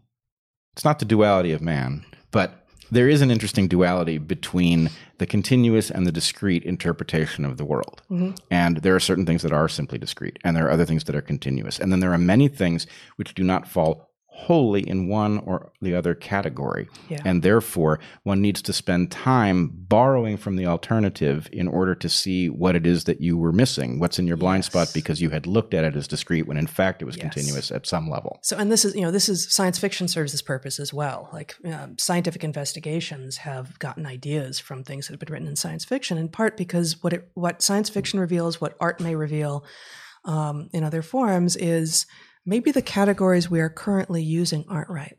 [0.74, 5.90] It's not the duality of man, but there is an interesting duality between the continuous
[5.90, 8.04] and the discrete interpretation of the world.
[8.12, 8.38] Mhm.
[8.52, 11.16] And there are certain things that are simply discrete, and there are other things that
[11.16, 11.80] are continuous.
[11.80, 12.86] And then there are many things
[13.16, 16.90] which do not fall wholly in one or the other category.
[17.08, 17.22] Yeah.
[17.24, 22.50] And therefore, one needs to spend time borrowing from the alternative in order to see
[22.50, 25.46] what it is that you were missing, what's in your blind spot because you had
[25.46, 27.22] looked at it as discrete when in fact it was Yes.
[27.24, 28.40] continuous at some level.
[28.42, 31.30] So, and this is, you know, this is science fiction serves this purpose as well.
[31.32, 35.86] Like um, scientific investigations have gotten ideas from things that have been written in science
[35.86, 39.64] fiction, in part because what it, what science fiction reveals, what art may reveal
[40.26, 42.08] um, in other forms, is
[42.46, 45.18] maybe the categories we are currently using aren't right,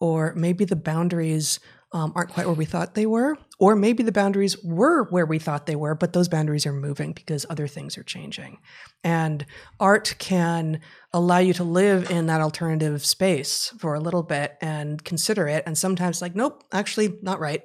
[0.00, 1.60] or maybe the boundaries
[1.92, 5.38] um, aren't quite where we thought they were, or maybe the boundaries were where we
[5.38, 8.58] thought they were, but those boundaries are moving because other things are changing.
[9.02, 9.46] And
[9.80, 10.80] art can
[11.12, 15.62] allow you to live in that alternative space for a little bit and consider it.
[15.64, 17.62] And sometimes, like, nope, actually, not right.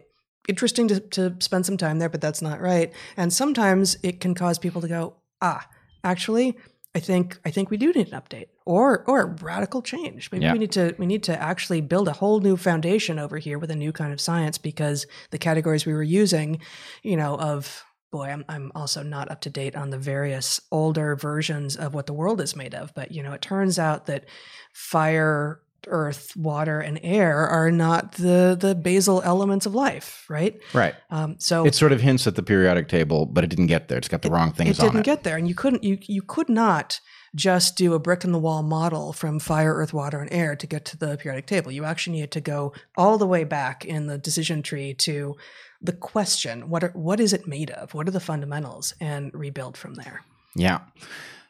[0.48, 2.94] Interesting to, to spend some time there, but that's not right.
[3.18, 5.68] And sometimes it can cause people to go, ah,
[6.04, 6.58] actually,
[6.94, 10.30] I think I think we do need an update or or a radical change.
[10.32, 10.54] Maybe Yeah.
[10.54, 13.72] we need to we need to actually build a whole new foundation over here with
[13.72, 16.60] a new kind of science because the categories we were using,
[17.02, 21.16] you know, of boy, I'm I'm also not up to date on the various older
[21.16, 24.26] versions of what the world is made of, but you know, it turns out that
[24.74, 30.60] fire, earth, water, and air are not the the basal elements of life, right?
[30.74, 30.96] Right.
[31.10, 33.98] Um, so It sort of hints at the periodic table, but it didn't get there.
[33.98, 35.06] It's got the wrong things it didn't it.
[35.06, 37.00] get there and you couldn't you you could not
[37.34, 40.68] just do a brick in the wall model from fire earth water and air to
[40.68, 44.08] get to the periodic table you actually needed to go all the way back in
[44.08, 45.36] the decision tree to
[45.82, 49.78] the question what are, what is it made of what are the fundamentals and rebuild
[49.78, 50.22] from there
[50.56, 50.80] Yeah.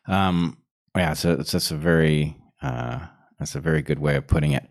[0.07, 0.57] Um,
[0.95, 3.07] yeah, so it's that's a very uh,
[3.42, 4.68] that's a very good way of putting it.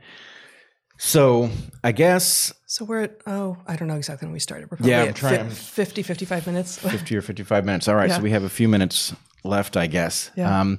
[0.96, 1.50] So
[1.82, 4.90] I guess so we're at oh i don't know exactly when we started we're probably
[4.92, 7.88] Yeah, I'm at trying- fi- 50 55 minutes 50 or 55 minutes.
[7.88, 8.16] All right, Yeah.
[8.16, 9.14] so we have a few minutes
[9.44, 10.30] left, I guess.
[10.36, 10.60] Yeah.
[10.60, 10.78] Um,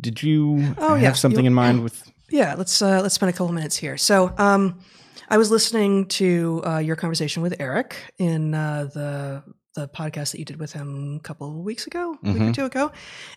[0.00, 1.12] did you Oh, have yeah.
[1.12, 3.96] something You- in mind with Yeah, let's uh, let's spend a couple minutes here.
[3.98, 4.78] So, um,
[5.28, 9.42] I was listening to uh, your conversation with Eric in uh, the
[9.74, 12.44] the podcast that you did with him a couple of weeks ago, a week or
[12.46, 12.54] Mhm.
[12.54, 12.92] two ago,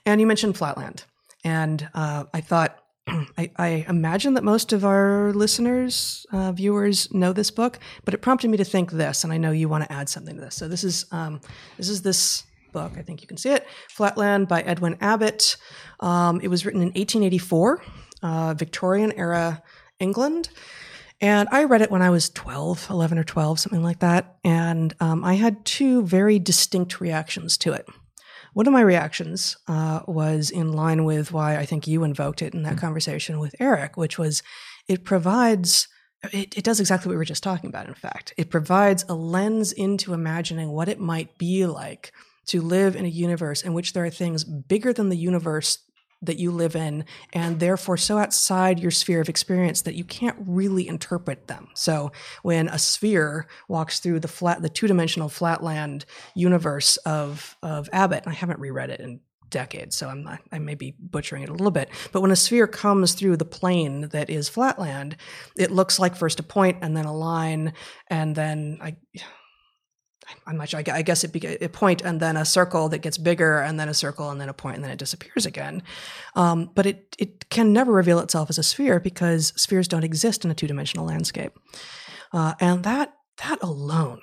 [0.05, 1.03] and you mentioned Flatland,
[1.43, 2.77] and uh, I thought.
[3.07, 8.17] I, I imagine that most of our listeners, uh, viewers, know this book, but it
[8.21, 10.55] prompted me to think this, and I know you want to add something to this.
[10.55, 11.41] So this is um,
[11.77, 12.43] this is this
[12.73, 12.93] book.
[12.97, 15.57] I think you can see it, Flatland by Edwin Abbott.
[15.99, 17.81] Um, it was written in 1884,
[18.23, 19.63] uh, Victorian era
[19.99, 20.49] England.
[21.19, 24.35] And I read it when I was 12, 11 or 12, something like that.
[24.43, 27.87] And um, I had two very distinct reactions to it.
[28.57, 32.55] One of my reactions uh, was in line with why I think you invoked it
[32.55, 34.41] in that conversation with Eric, which was
[34.87, 35.87] it provides,
[36.33, 38.33] it, it does exactly what we were just talking about, in fact.
[38.35, 42.11] It provides a lens into imagining what it might be like
[42.47, 45.77] to live in a universe in which there are things bigger than the universe
[46.21, 50.37] that you live in and therefore so outside your sphere of experience that you can't
[50.45, 51.67] really interpret them.
[51.73, 52.11] So
[52.43, 56.05] when a sphere walks through the flat the two-dimensional flatland
[56.35, 60.59] universe of of Abbott, and I haven't reread it in decades, so I'm not, I
[60.59, 61.89] may be butchering it a little bit.
[62.11, 65.15] But when a sphere comes through the plane that is flatland,
[65.55, 67.73] it looks like first a point and then a line
[68.07, 68.97] and then I
[70.45, 70.81] I'm not sure.
[70.91, 73.89] I guess it be a point and then a circle that gets bigger, and then
[73.89, 75.83] a circle and then a point, and then it disappears again.
[76.35, 80.43] Um, but it it can never reveal itself as a sphere because spheres don't exist
[80.43, 81.57] in a two dimensional landscape.
[82.33, 83.13] Uh, and that
[83.47, 84.21] that alone,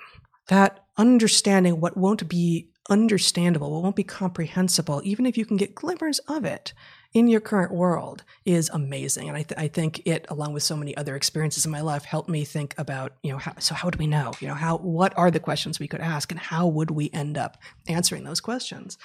[0.49, 5.75] that understanding what won't be understandable, what won't be comprehensible, even if you can get
[5.75, 6.75] glimmers of it
[7.15, 9.29] in your current world, is amazing.
[9.29, 12.05] And I, th- I think it, along with so many other experiences in my life,
[12.05, 14.33] helped me think about, you know, how, so how do we know?
[14.41, 17.39] You know, how what are the questions we could ask, and how would we end
[17.39, 17.57] up
[17.89, 18.99] answering those questions?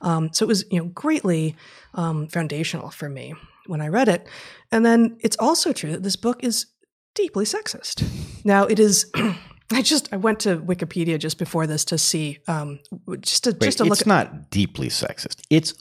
[0.00, 1.56] Um, so it was, you know, greatly
[1.94, 3.34] um, foundational for me
[3.66, 4.26] when I read it.
[4.72, 6.66] And then it's also true that this book is
[7.14, 8.04] deeply sexist.
[8.44, 9.10] Now it is.
[9.72, 12.80] I just I went to Wikipedia just before this to see um,
[13.20, 13.92] just to Wait, just to look.
[13.92, 15.42] it's at, not deeply sexist.
[15.48, 15.74] It's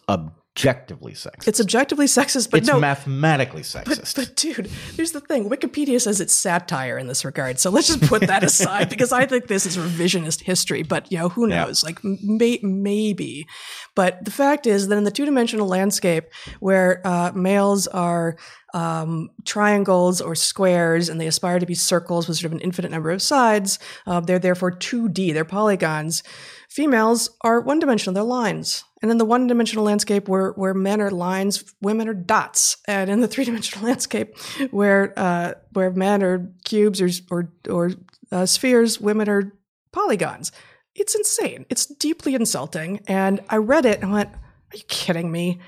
[0.60, 1.48] objectively sexist.
[1.48, 2.80] it's objectively sexist, but it's no.
[2.80, 4.16] mathematically sexist.
[4.16, 5.50] but dude, here's the thing.
[5.50, 7.60] Wikipedia says it's satire in this regard.
[7.60, 10.84] So let's just put that aside because I think this is revisionist history.
[10.84, 11.66] But you know, who Yeah.
[11.66, 11.84] knows?
[11.84, 13.48] Like may, maybe.
[13.96, 16.26] But the fact is that in the two dimensional landscape
[16.60, 18.38] where uh, males are
[18.74, 22.92] um, triangles or squares and they aspire to be circles with sort of an infinite
[22.92, 26.22] number of sides, uh, they're therefore 2D, they're polygons.
[26.70, 28.84] Females are one dimensional, they're lines.
[29.02, 32.78] And in the one dimensional landscape where, where men are lines, women are dots.
[32.88, 34.38] And in the three dimensional landscape
[34.72, 37.92] where, uh, where men are cubes or, or, or
[38.32, 39.54] uh, spheres, women are
[39.92, 40.52] polygons.
[40.96, 41.66] It's insane.
[41.70, 43.02] It's deeply insulting.
[43.08, 45.60] And I read it and went, Are you kidding me?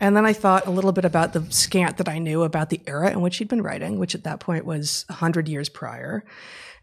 [0.00, 2.80] And then I thought a little bit about the scant that I knew about the
[2.86, 6.24] era in which he'd been writing, which at that point was 100 years prior.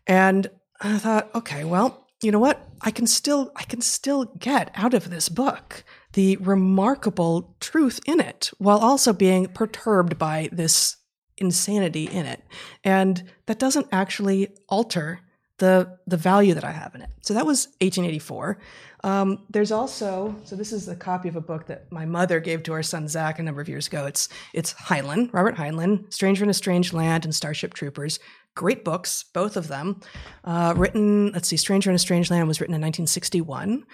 [0.06, 0.50] And
[0.82, 2.68] I thought, okay, well, you know what?
[2.82, 8.20] I can still I can still get out of this book the remarkable truth in
[8.20, 10.98] it while also being perturbed by this
[11.38, 12.42] insanity in it.
[12.84, 15.20] And that doesn't actually alter
[15.60, 17.10] the the value that I have in it.
[17.22, 18.58] So that was 1884.
[19.04, 22.64] Um, there's also so this is a copy of a book that my mother gave
[22.64, 24.08] to our son Zach a number of years ago.
[24.08, 28.20] It's it's Heinlein, Robert Heinlein, Stranger in a Strange Land and Starship Troopers.
[28.56, 30.00] Great books, both of them.
[30.44, 33.86] Uh, written, let's see, Stranger in a Strange Land was written in 1961.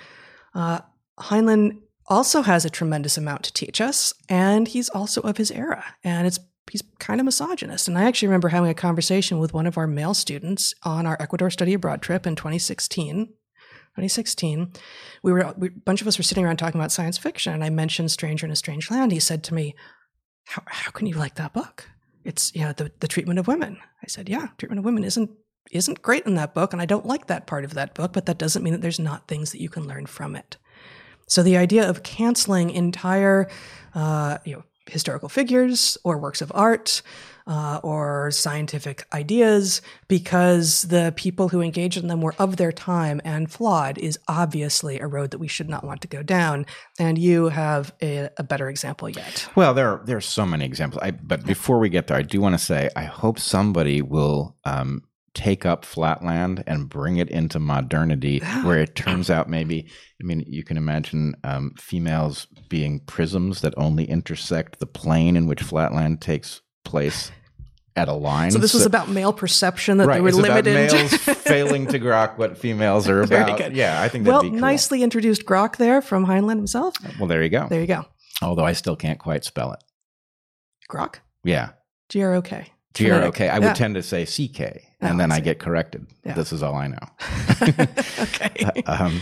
[0.53, 0.79] Uh,
[1.19, 5.83] Heinlein also has a tremendous amount to teach us, and he's also of his era,
[6.03, 6.39] and it's
[6.69, 7.87] he's kind of misogynist.
[7.87, 11.17] And I actually remember having a conversation with one of our male students on our
[11.19, 13.27] Ecuador study abroad trip in 2016.
[13.95, 14.71] 2016,
[15.21, 17.63] we were we, a bunch of us were sitting around talking about science fiction, and
[17.63, 19.11] I mentioned Stranger in a Strange Land.
[19.11, 19.75] He said to me,
[20.45, 21.89] "How how can you like that book?
[22.23, 25.31] It's know the the treatment of women." I said, "Yeah, treatment of women isn't
[25.71, 28.25] isn't great in that book, and I don't like that part of that book, but
[28.25, 30.57] that doesn't mean that there's not things that you can learn from it."
[31.27, 33.49] So the idea of canceling entire,
[33.95, 37.01] uh, you know, historical figures or works of art
[37.47, 43.21] uh, or scientific ideas because the people who engaged in them were of their time
[43.23, 46.65] and flawed is obviously a road that we should not want to go down.
[46.99, 49.49] And you have a, a better example yet.
[49.55, 51.01] Well, there are, there are so many examples.
[51.01, 54.55] I, but before we get there, I do want to say I hope somebody will
[54.63, 55.03] um,
[55.33, 59.87] take up Flatland and bring it into modernity, where it turns out maybe.
[60.21, 65.47] I mean, you can imagine um, females being prisms that only intersect the plane in
[65.47, 67.31] which Flatland takes place
[67.95, 68.51] at a line.
[68.51, 70.15] So this was about male perception that right.
[70.15, 70.89] they were it's limited.
[70.89, 71.13] about males
[71.43, 73.73] failing to grok what females are about.
[73.73, 74.59] Yeah, I think that'd well, cool.
[74.59, 76.95] nicely introduced Grok there from Heinlein himself.
[77.19, 77.67] Well, there you go.
[77.67, 78.05] There you go.
[78.41, 79.83] Although I still can't quite spell it.
[80.89, 81.15] Grok.
[81.43, 81.71] Yeah.
[82.09, 82.67] G R O K.
[82.93, 83.49] G R O K.
[83.49, 83.73] I would Yeah.
[83.73, 86.07] tend to say C K, and then I get corrected.
[86.25, 86.33] Yeah.
[86.33, 87.07] This is all I know.
[88.19, 88.83] okay.
[88.85, 89.21] um,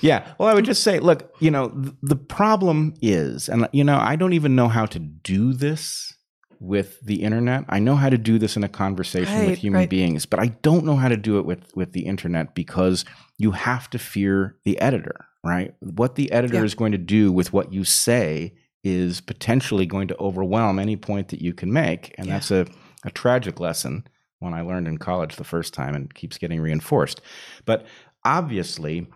[0.00, 0.32] yeah.
[0.38, 3.98] Well, I would just say, look, you know, th- the problem is, and you know,
[3.98, 6.14] I don't even know how to do this
[6.60, 7.64] with the internet.
[7.68, 9.90] I know how to do this in a conversation Right, with human right.
[9.90, 13.04] beings, but I don't know how to do it with with the internet because
[13.36, 15.74] you have to fear the editor, right?
[15.80, 16.64] What the editor Yeah.
[16.64, 18.54] is going to do with what you say
[18.84, 22.34] is potentially going to overwhelm any point that you can make, and Yeah.
[22.34, 22.66] that's a
[23.04, 24.04] a tragic lesson
[24.38, 27.20] one I learned in college the first time and keeps getting reinforced.
[27.64, 27.86] But
[28.24, 29.06] obviously,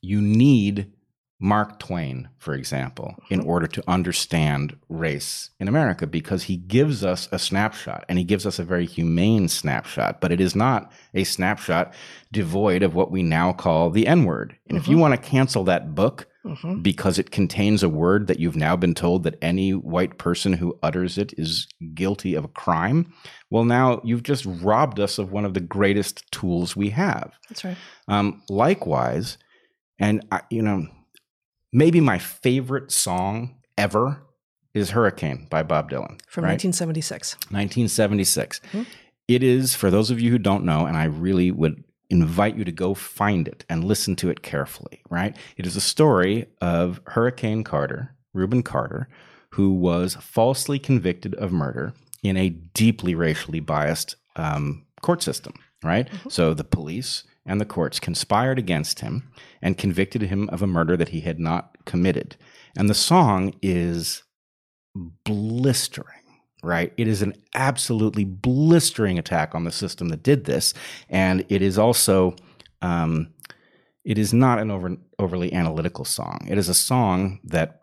[0.00, 0.92] you need
[1.42, 3.48] Mark Twain, for example, in mm-hmm.
[3.48, 8.44] order to understand race in America because he gives us a snapshot and he gives
[8.44, 11.94] us a very humane snapshot, but it is not a snapshot
[12.30, 14.54] devoid of what we now call the N word.
[14.68, 15.00] And if you mm-hmm.
[15.00, 16.82] want to cancel that book, Mhm.
[16.82, 20.78] because it contains a word that you've now been told that any white person who
[20.82, 23.12] utters it is guilty of a crime.
[23.50, 27.32] Well, now you've just robbed us of one of the greatest tools we have.
[27.48, 27.76] That's right.
[28.08, 29.36] Um, likewise,
[29.98, 30.86] and I, you know,
[31.72, 34.22] maybe my favorite song ever
[34.72, 36.52] is Hurricane by Bob Dylan From right?
[36.52, 37.34] 1976.
[37.50, 38.60] 1976.
[38.72, 38.86] Mhm.
[39.28, 42.64] It is, for those of you who don't know, and I really would invite you
[42.64, 45.36] to go find it and listen to it carefully, right?
[45.56, 49.08] It is a story of Hurricane Carter, Rubin Carter,
[49.50, 56.08] who was falsely convicted of murder in a deeply racially biased um, court system, right?
[56.28, 59.30] So the police and the courts conspired against him
[59.62, 62.36] and convicted him of a murder that he had not committed.
[62.76, 64.22] And the song is
[65.24, 66.19] blistering
[66.62, 66.92] right?
[66.96, 70.74] It is an absolutely blistering attack on the system that did this,
[71.08, 72.36] and it is also
[72.82, 73.28] um,
[74.04, 76.46] it is not an over, overly analytical song.
[76.48, 77.80] It is a song that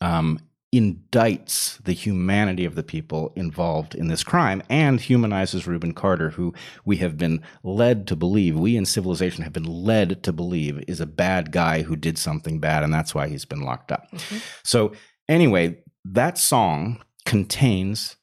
[0.00, 0.38] um,
[0.74, 6.52] indicts the humanity of the people involved in this crime and humanizes Rubin Carter, who
[6.84, 11.00] we have been led to believe, we in civilization have been led to believe is
[11.00, 14.10] a bad guy who did something bad, and that's why he's been locked up.
[14.10, 14.38] Mm-hmm.
[14.64, 14.92] So,
[15.28, 18.16] anyway, that song contains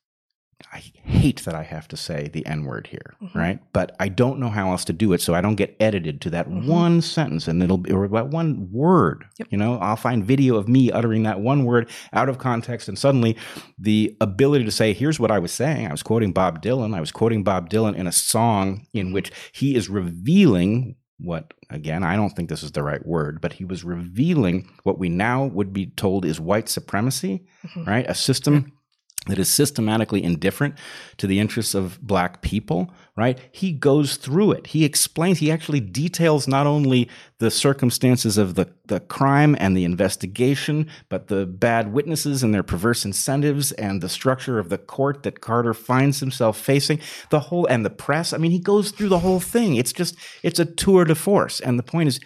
[0.71, 3.37] I hate that I have to say the N word here, mm-hmm.
[3.37, 3.59] right?
[3.73, 6.29] But I don't know how else to do it, so I don't get edited to
[6.31, 6.67] that mm-hmm.
[6.67, 9.25] one sentence, and it'll be or that one word.
[9.37, 9.47] Yep.
[9.51, 12.97] You know, I'll find video of me uttering that one word out of context, and
[12.97, 13.37] suddenly
[13.77, 16.95] the ability to say, "Here's what I was saying." I was quoting Bob Dylan.
[16.95, 22.01] I was quoting Bob Dylan in a song in which he is revealing what again
[22.01, 25.45] i don't think this is the right word but he was revealing what we now
[25.45, 27.83] would be told is white supremacy mm-hmm.
[27.87, 28.71] right a system
[29.28, 30.74] that is systematically indifferent
[31.17, 33.38] to the interests of black people, right?
[33.51, 34.67] He goes through it.
[34.67, 37.07] He explains, he actually details not only
[37.38, 42.63] the circumstances of the, the crime and the investigation, but the bad witnesses and their
[42.63, 46.99] perverse incentives and the structure of the court that Carter finds himself facing,
[47.30, 48.34] the whole, and the press.
[48.34, 49.76] I mean, he goes through the whole thing.
[49.76, 51.59] It's just, it's a tour de force.
[51.59, 52.19] And the point is,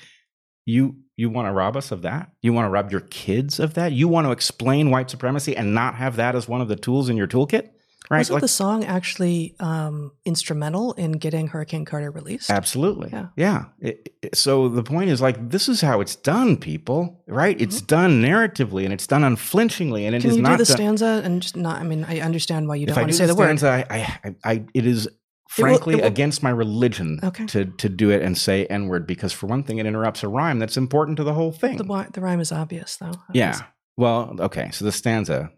[0.65, 2.31] you you want to rob us of that?
[2.41, 3.93] You want to rob your kids of that?
[3.93, 7.09] You want to explain white supremacy and not have that as one of the tools
[7.09, 7.69] in your toolkit?
[8.09, 8.19] Right?
[8.19, 12.51] Wasn't like, the song actually um, instrumental in getting Hurricane Carter released?
[12.51, 13.09] Absolutely.
[13.11, 13.27] Yeah.
[13.35, 13.65] Yeah.
[13.79, 17.23] It, it, so the point is like this is how it's done, people.
[17.27, 17.59] Right?
[17.59, 17.85] It's mm-hmm.
[17.87, 20.77] done narratively and it's done unflinchingly, and it Can is you not do the done,
[20.77, 21.79] stanza and just not.
[21.79, 23.85] I mean, I understand why you don't want to say the, the stanza, word.
[23.89, 25.09] I, I, I, it is
[25.49, 27.45] frankly it will, it will, against my religion okay.
[27.45, 30.27] to to do it and say n word because for one thing it interrupts a
[30.27, 31.77] rhyme that's important to the whole thing.
[31.77, 33.13] The, the rhyme is obvious though.
[33.33, 33.61] Yeah.
[33.97, 34.71] Well, okay.
[34.71, 35.51] So the stanza,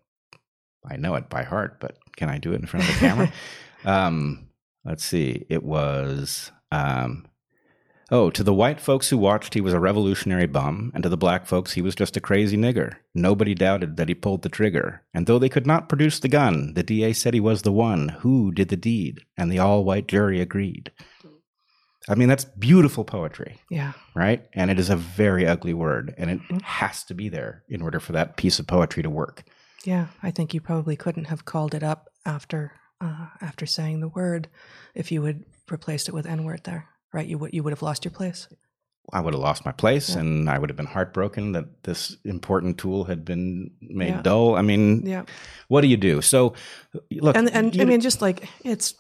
[0.86, 3.34] I know it by heart, but can I do it in front of the camera?
[3.86, 4.50] um,
[4.86, 5.46] let's see.
[5.50, 7.26] It was um,
[8.10, 11.18] Oh, to the white folks who watched, he was a revolutionary bum, and to the
[11.18, 12.94] black folks, he was just a crazy nigger.
[13.14, 15.04] Nobody doubted that he pulled the trigger.
[15.14, 18.10] And though they could not produce the gun, the DA said he was the one
[18.20, 20.94] who did the deed, and the all white jury agreed.
[22.08, 23.60] I mean, that's beautiful poetry.
[23.70, 23.92] Yeah.
[24.16, 24.48] Right?
[24.54, 26.60] And it is a very ugly word, and it mm-hmm.
[26.60, 29.44] has to be there in order for that piece of poetry to work.
[29.84, 34.08] Yeah, I think you probably couldn't have called it up after uh, after saying the
[34.08, 34.48] word
[34.96, 37.28] if you had replaced it with N word there right?
[37.28, 38.48] You would you would have lost your place.
[39.14, 40.20] I would have lost my place, yeah.
[40.20, 44.22] and I would have been heartbroken that this important tool had been made yeah.
[44.22, 44.56] dull.
[44.56, 45.24] I mean, yeah.
[45.70, 46.22] what do you do?
[46.22, 46.54] So,
[47.12, 48.96] look, and and I mean, just like it's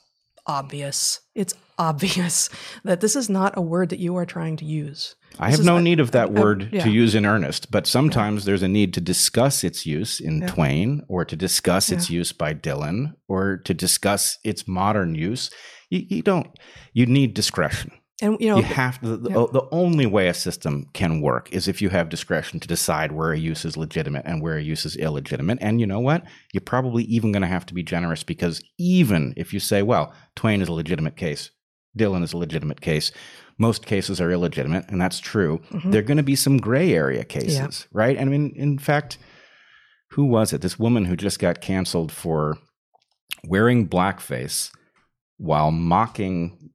[0.46, 2.50] obvious, it's obvious
[2.86, 5.16] that this is not a word that you are trying to use.
[5.40, 6.84] I have no a, need of that word yeah.
[6.84, 10.48] to use in earnest, but sometimes there's a need to discuss its use in yeah.
[10.48, 15.52] Twain, or to discuss its use by Dylan, or to discuss its modern use.
[15.90, 16.48] You, you don't.
[16.94, 17.92] You need discretion.
[18.20, 19.46] And you know, you have to, the, yeah.
[19.54, 23.32] the only way a system can work is if you have discretion to decide where
[23.32, 25.60] a use is legitimate and where a use is illegitimate.
[25.62, 26.24] And you know what?
[26.52, 30.16] You're probably even going to have to be generous because even if you say, well,
[30.36, 31.52] Twain is a legitimate case,
[31.96, 33.12] Dylan is a legitimate case,
[33.60, 35.62] most cases are illegitimate, and that's true.
[35.70, 35.92] Mm-hmm.
[35.92, 37.88] There are going to be some gray area cases, yeah.
[37.92, 38.18] right?
[38.18, 39.20] And I mean, in fact,
[40.12, 40.62] who was it?
[40.62, 42.58] This woman who just got canceled for
[43.46, 44.72] wearing blackface
[45.38, 46.68] while mocking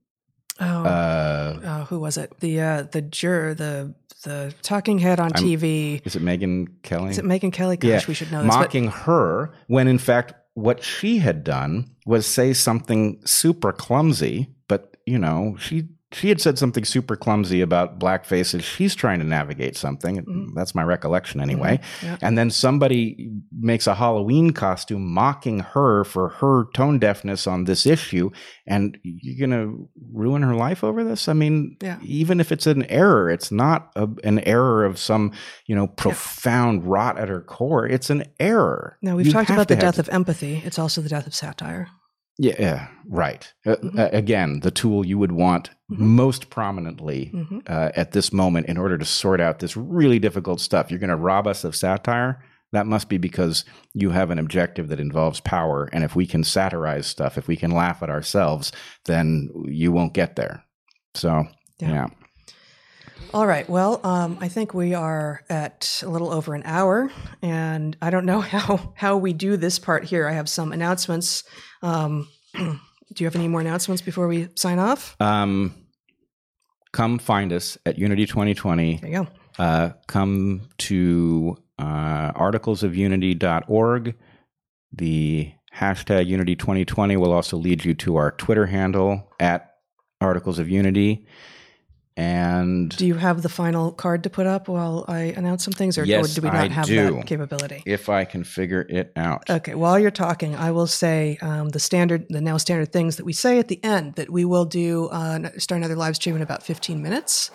[0.60, 2.38] Oh, uh, oh, who was it?
[2.40, 3.94] The uh, the juror, the
[4.24, 6.04] the talking head on I'm, TV.
[6.04, 7.10] Is it Megyn Kelly?
[7.10, 7.76] Is it Megyn Kelly?
[7.76, 8.00] Gosh, yeah.
[8.06, 8.42] we should know.
[8.42, 13.72] This, mocking but- her when in fact what she had done was say something super
[13.72, 18.64] clumsy, but you know she she had said something super clumsy about black faces.
[18.64, 20.18] She's trying to navigate something.
[20.18, 20.54] Mm-hmm.
[20.54, 21.78] That's my recollection anyway.
[21.78, 22.06] Mm-hmm.
[22.06, 22.16] Yeah.
[22.22, 27.86] And then somebody makes a Halloween costume mocking her for her tone deafness on this
[27.86, 28.30] issue.
[28.66, 31.28] And you're going to ruin her life over this?
[31.28, 31.98] I mean, yeah.
[32.02, 35.32] even if it's an error, it's not a, an error of some,
[35.66, 36.88] you know, profound yeah.
[36.88, 37.86] rot at her core.
[37.86, 38.98] It's an error.
[39.02, 40.62] Now, we've you talked about the death of empathy.
[40.64, 41.88] It's also the death of satire.
[42.38, 43.52] Yeah, yeah right.
[43.66, 43.98] Uh, mm-hmm.
[43.98, 46.04] Uh, again, the tool you would want mm-hmm.
[46.04, 47.58] most prominently mm-hmm.
[47.66, 50.90] uh, at this moment in order to sort out this really difficult stuff.
[50.90, 52.42] You're going to rob us of satire.
[52.72, 55.90] That must be because you have an objective that involves power.
[55.92, 58.72] And if we can satirize stuff, if we can laugh at ourselves,
[59.04, 60.64] then you won't get there.
[61.14, 61.44] So,
[61.80, 61.90] yeah.
[61.90, 62.06] yeah.
[63.34, 63.68] All right.
[63.68, 67.10] Well, um, I think we are at a little over an hour,
[67.40, 70.28] and I don't know how how we do this part here.
[70.28, 71.44] I have some announcements.
[71.82, 72.78] Um, do
[73.16, 75.16] you have any more announcements before we sign off?
[75.20, 75.74] Um,
[76.92, 78.96] come find us at Unity 2020.
[78.96, 79.28] There you go.
[79.58, 84.14] Uh, come to uh, articlesofunity.org.
[84.92, 89.70] The hashtag Unity 2020 will also lead you to our Twitter handle at
[90.20, 91.26] Articles of Unity.
[92.16, 95.96] And Do you have the final card to put up while I announce some things,
[95.96, 97.16] or, Yes, do we not I have do.
[97.16, 97.82] that capability?
[97.86, 101.80] if I can figure it out, Okay, while you're talking, I will say um, the
[101.80, 105.06] standard, the now standard things that we say at the end that we will do,
[105.08, 107.50] uh, start another live stream in about 15 minutes.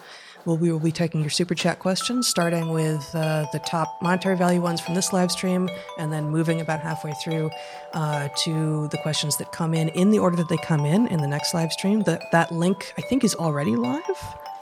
[0.48, 4.38] Well, we will be taking your super chat questions, starting with uh, the top monetary
[4.38, 5.70] value ones from this live stream,
[6.00, 7.52] and then moving about halfway through
[7.94, 11.20] uh, to the questions that come in in the order that they come in in
[11.20, 12.04] the next live stream.
[12.04, 14.02] That that link, I think, is already live,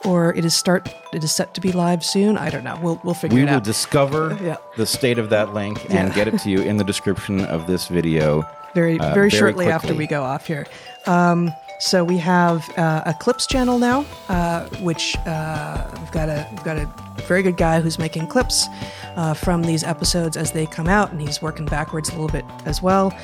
[0.03, 0.89] or it is start.
[1.13, 2.35] It is set to be live soon.
[2.35, 2.79] I don't know.
[2.81, 3.51] We'll we'll figure we it out.
[3.51, 4.57] We will discover Yeah.
[4.77, 7.89] the state of that link and get it to you in the description of this
[7.89, 8.41] video.
[8.73, 10.65] very uh, very very shortly after we go off here.
[11.05, 16.47] Um, so we have uh, a clips channel now, uh, which uh, we've got a
[16.51, 16.89] we've got a
[17.23, 18.67] very good guy who's making clips
[19.15, 22.45] uh, from these episodes as they come out, and he's working backwards a little bit
[22.65, 23.17] as well.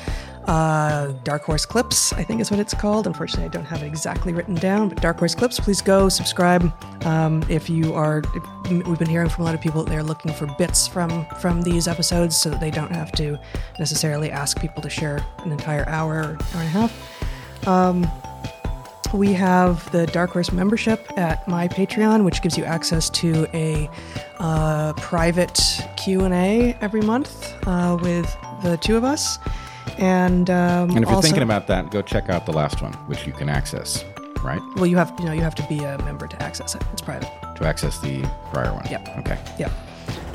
[0.46, 3.06] Uh, Dark Horse Clips, I think is what it's called.
[3.06, 6.72] Unfortunately, I don't have it exactly written down, but Dark Horse Clips, please go subscribe.
[7.04, 10.02] Um, if you are, if, we've been hearing from a lot of people that they're
[10.02, 13.38] looking for bits from from these episodes, so that they don't have to
[13.78, 17.68] necessarily ask people to share an entire hour or hour and a half.
[17.68, 18.10] Um,
[19.12, 23.88] we have the Dark Horse membership at my Patreon, which gives you access to a
[24.38, 25.60] uh, private
[25.96, 29.38] Q and A every month uh, with the two of us.
[29.98, 32.92] And um, And if you're also- thinking about that, go check out the last one,
[33.06, 34.04] which you can access,
[34.42, 34.60] right?
[34.76, 36.82] well, you have you know you have to be a member to access it.
[36.92, 37.28] It's private.
[37.56, 38.86] To access the prior one.
[38.90, 39.08] Yep.
[39.18, 39.38] Okay.
[39.58, 39.70] Yeah.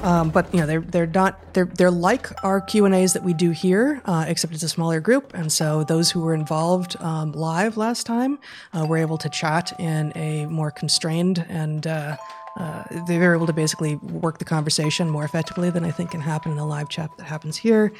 [0.03, 3.23] Um, but you know they're they're not they're they're like our Q and A's that
[3.23, 6.95] we do here, uh, except it's a smaller group, and so those who were involved
[7.01, 8.39] um, live last time
[8.73, 12.15] uh, were able to chat in a more constrained and uh,
[12.57, 16.21] uh, they were able to basically work the conversation more effectively than I think can
[16.21, 17.93] happen in a live chat that happens here.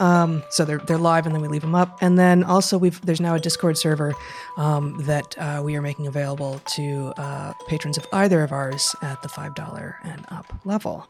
[0.00, 3.00] Um, so they're they're live and then we leave them up, and then also we've
[3.02, 4.14] there's now a Discord server
[4.56, 9.22] um, that uh, we are making available to uh, patrons of either of ours at
[9.22, 11.08] the five dollar and up level.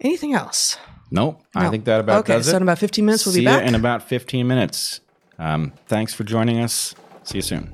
[0.00, 0.78] Anything else?
[1.10, 1.42] Nope.
[1.54, 2.34] I think that about okay.
[2.34, 2.56] does so it.
[2.56, 3.52] in about 15 minutes we'll be back.
[3.52, 3.68] See be you back.
[3.68, 5.00] in about 15 minutes.
[5.38, 6.94] Um, thanks for joining us.
[7.24, 7.72] See you soon.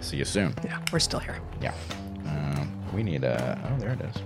[0.00, 0.54] See you soon.
[0.64, 1.38] yeah, we're still here.
[1.60, 1.74] Yeah.
[2.26, 3.58] Uh, we need a.
[3.70, 4.22] Oh, there it is.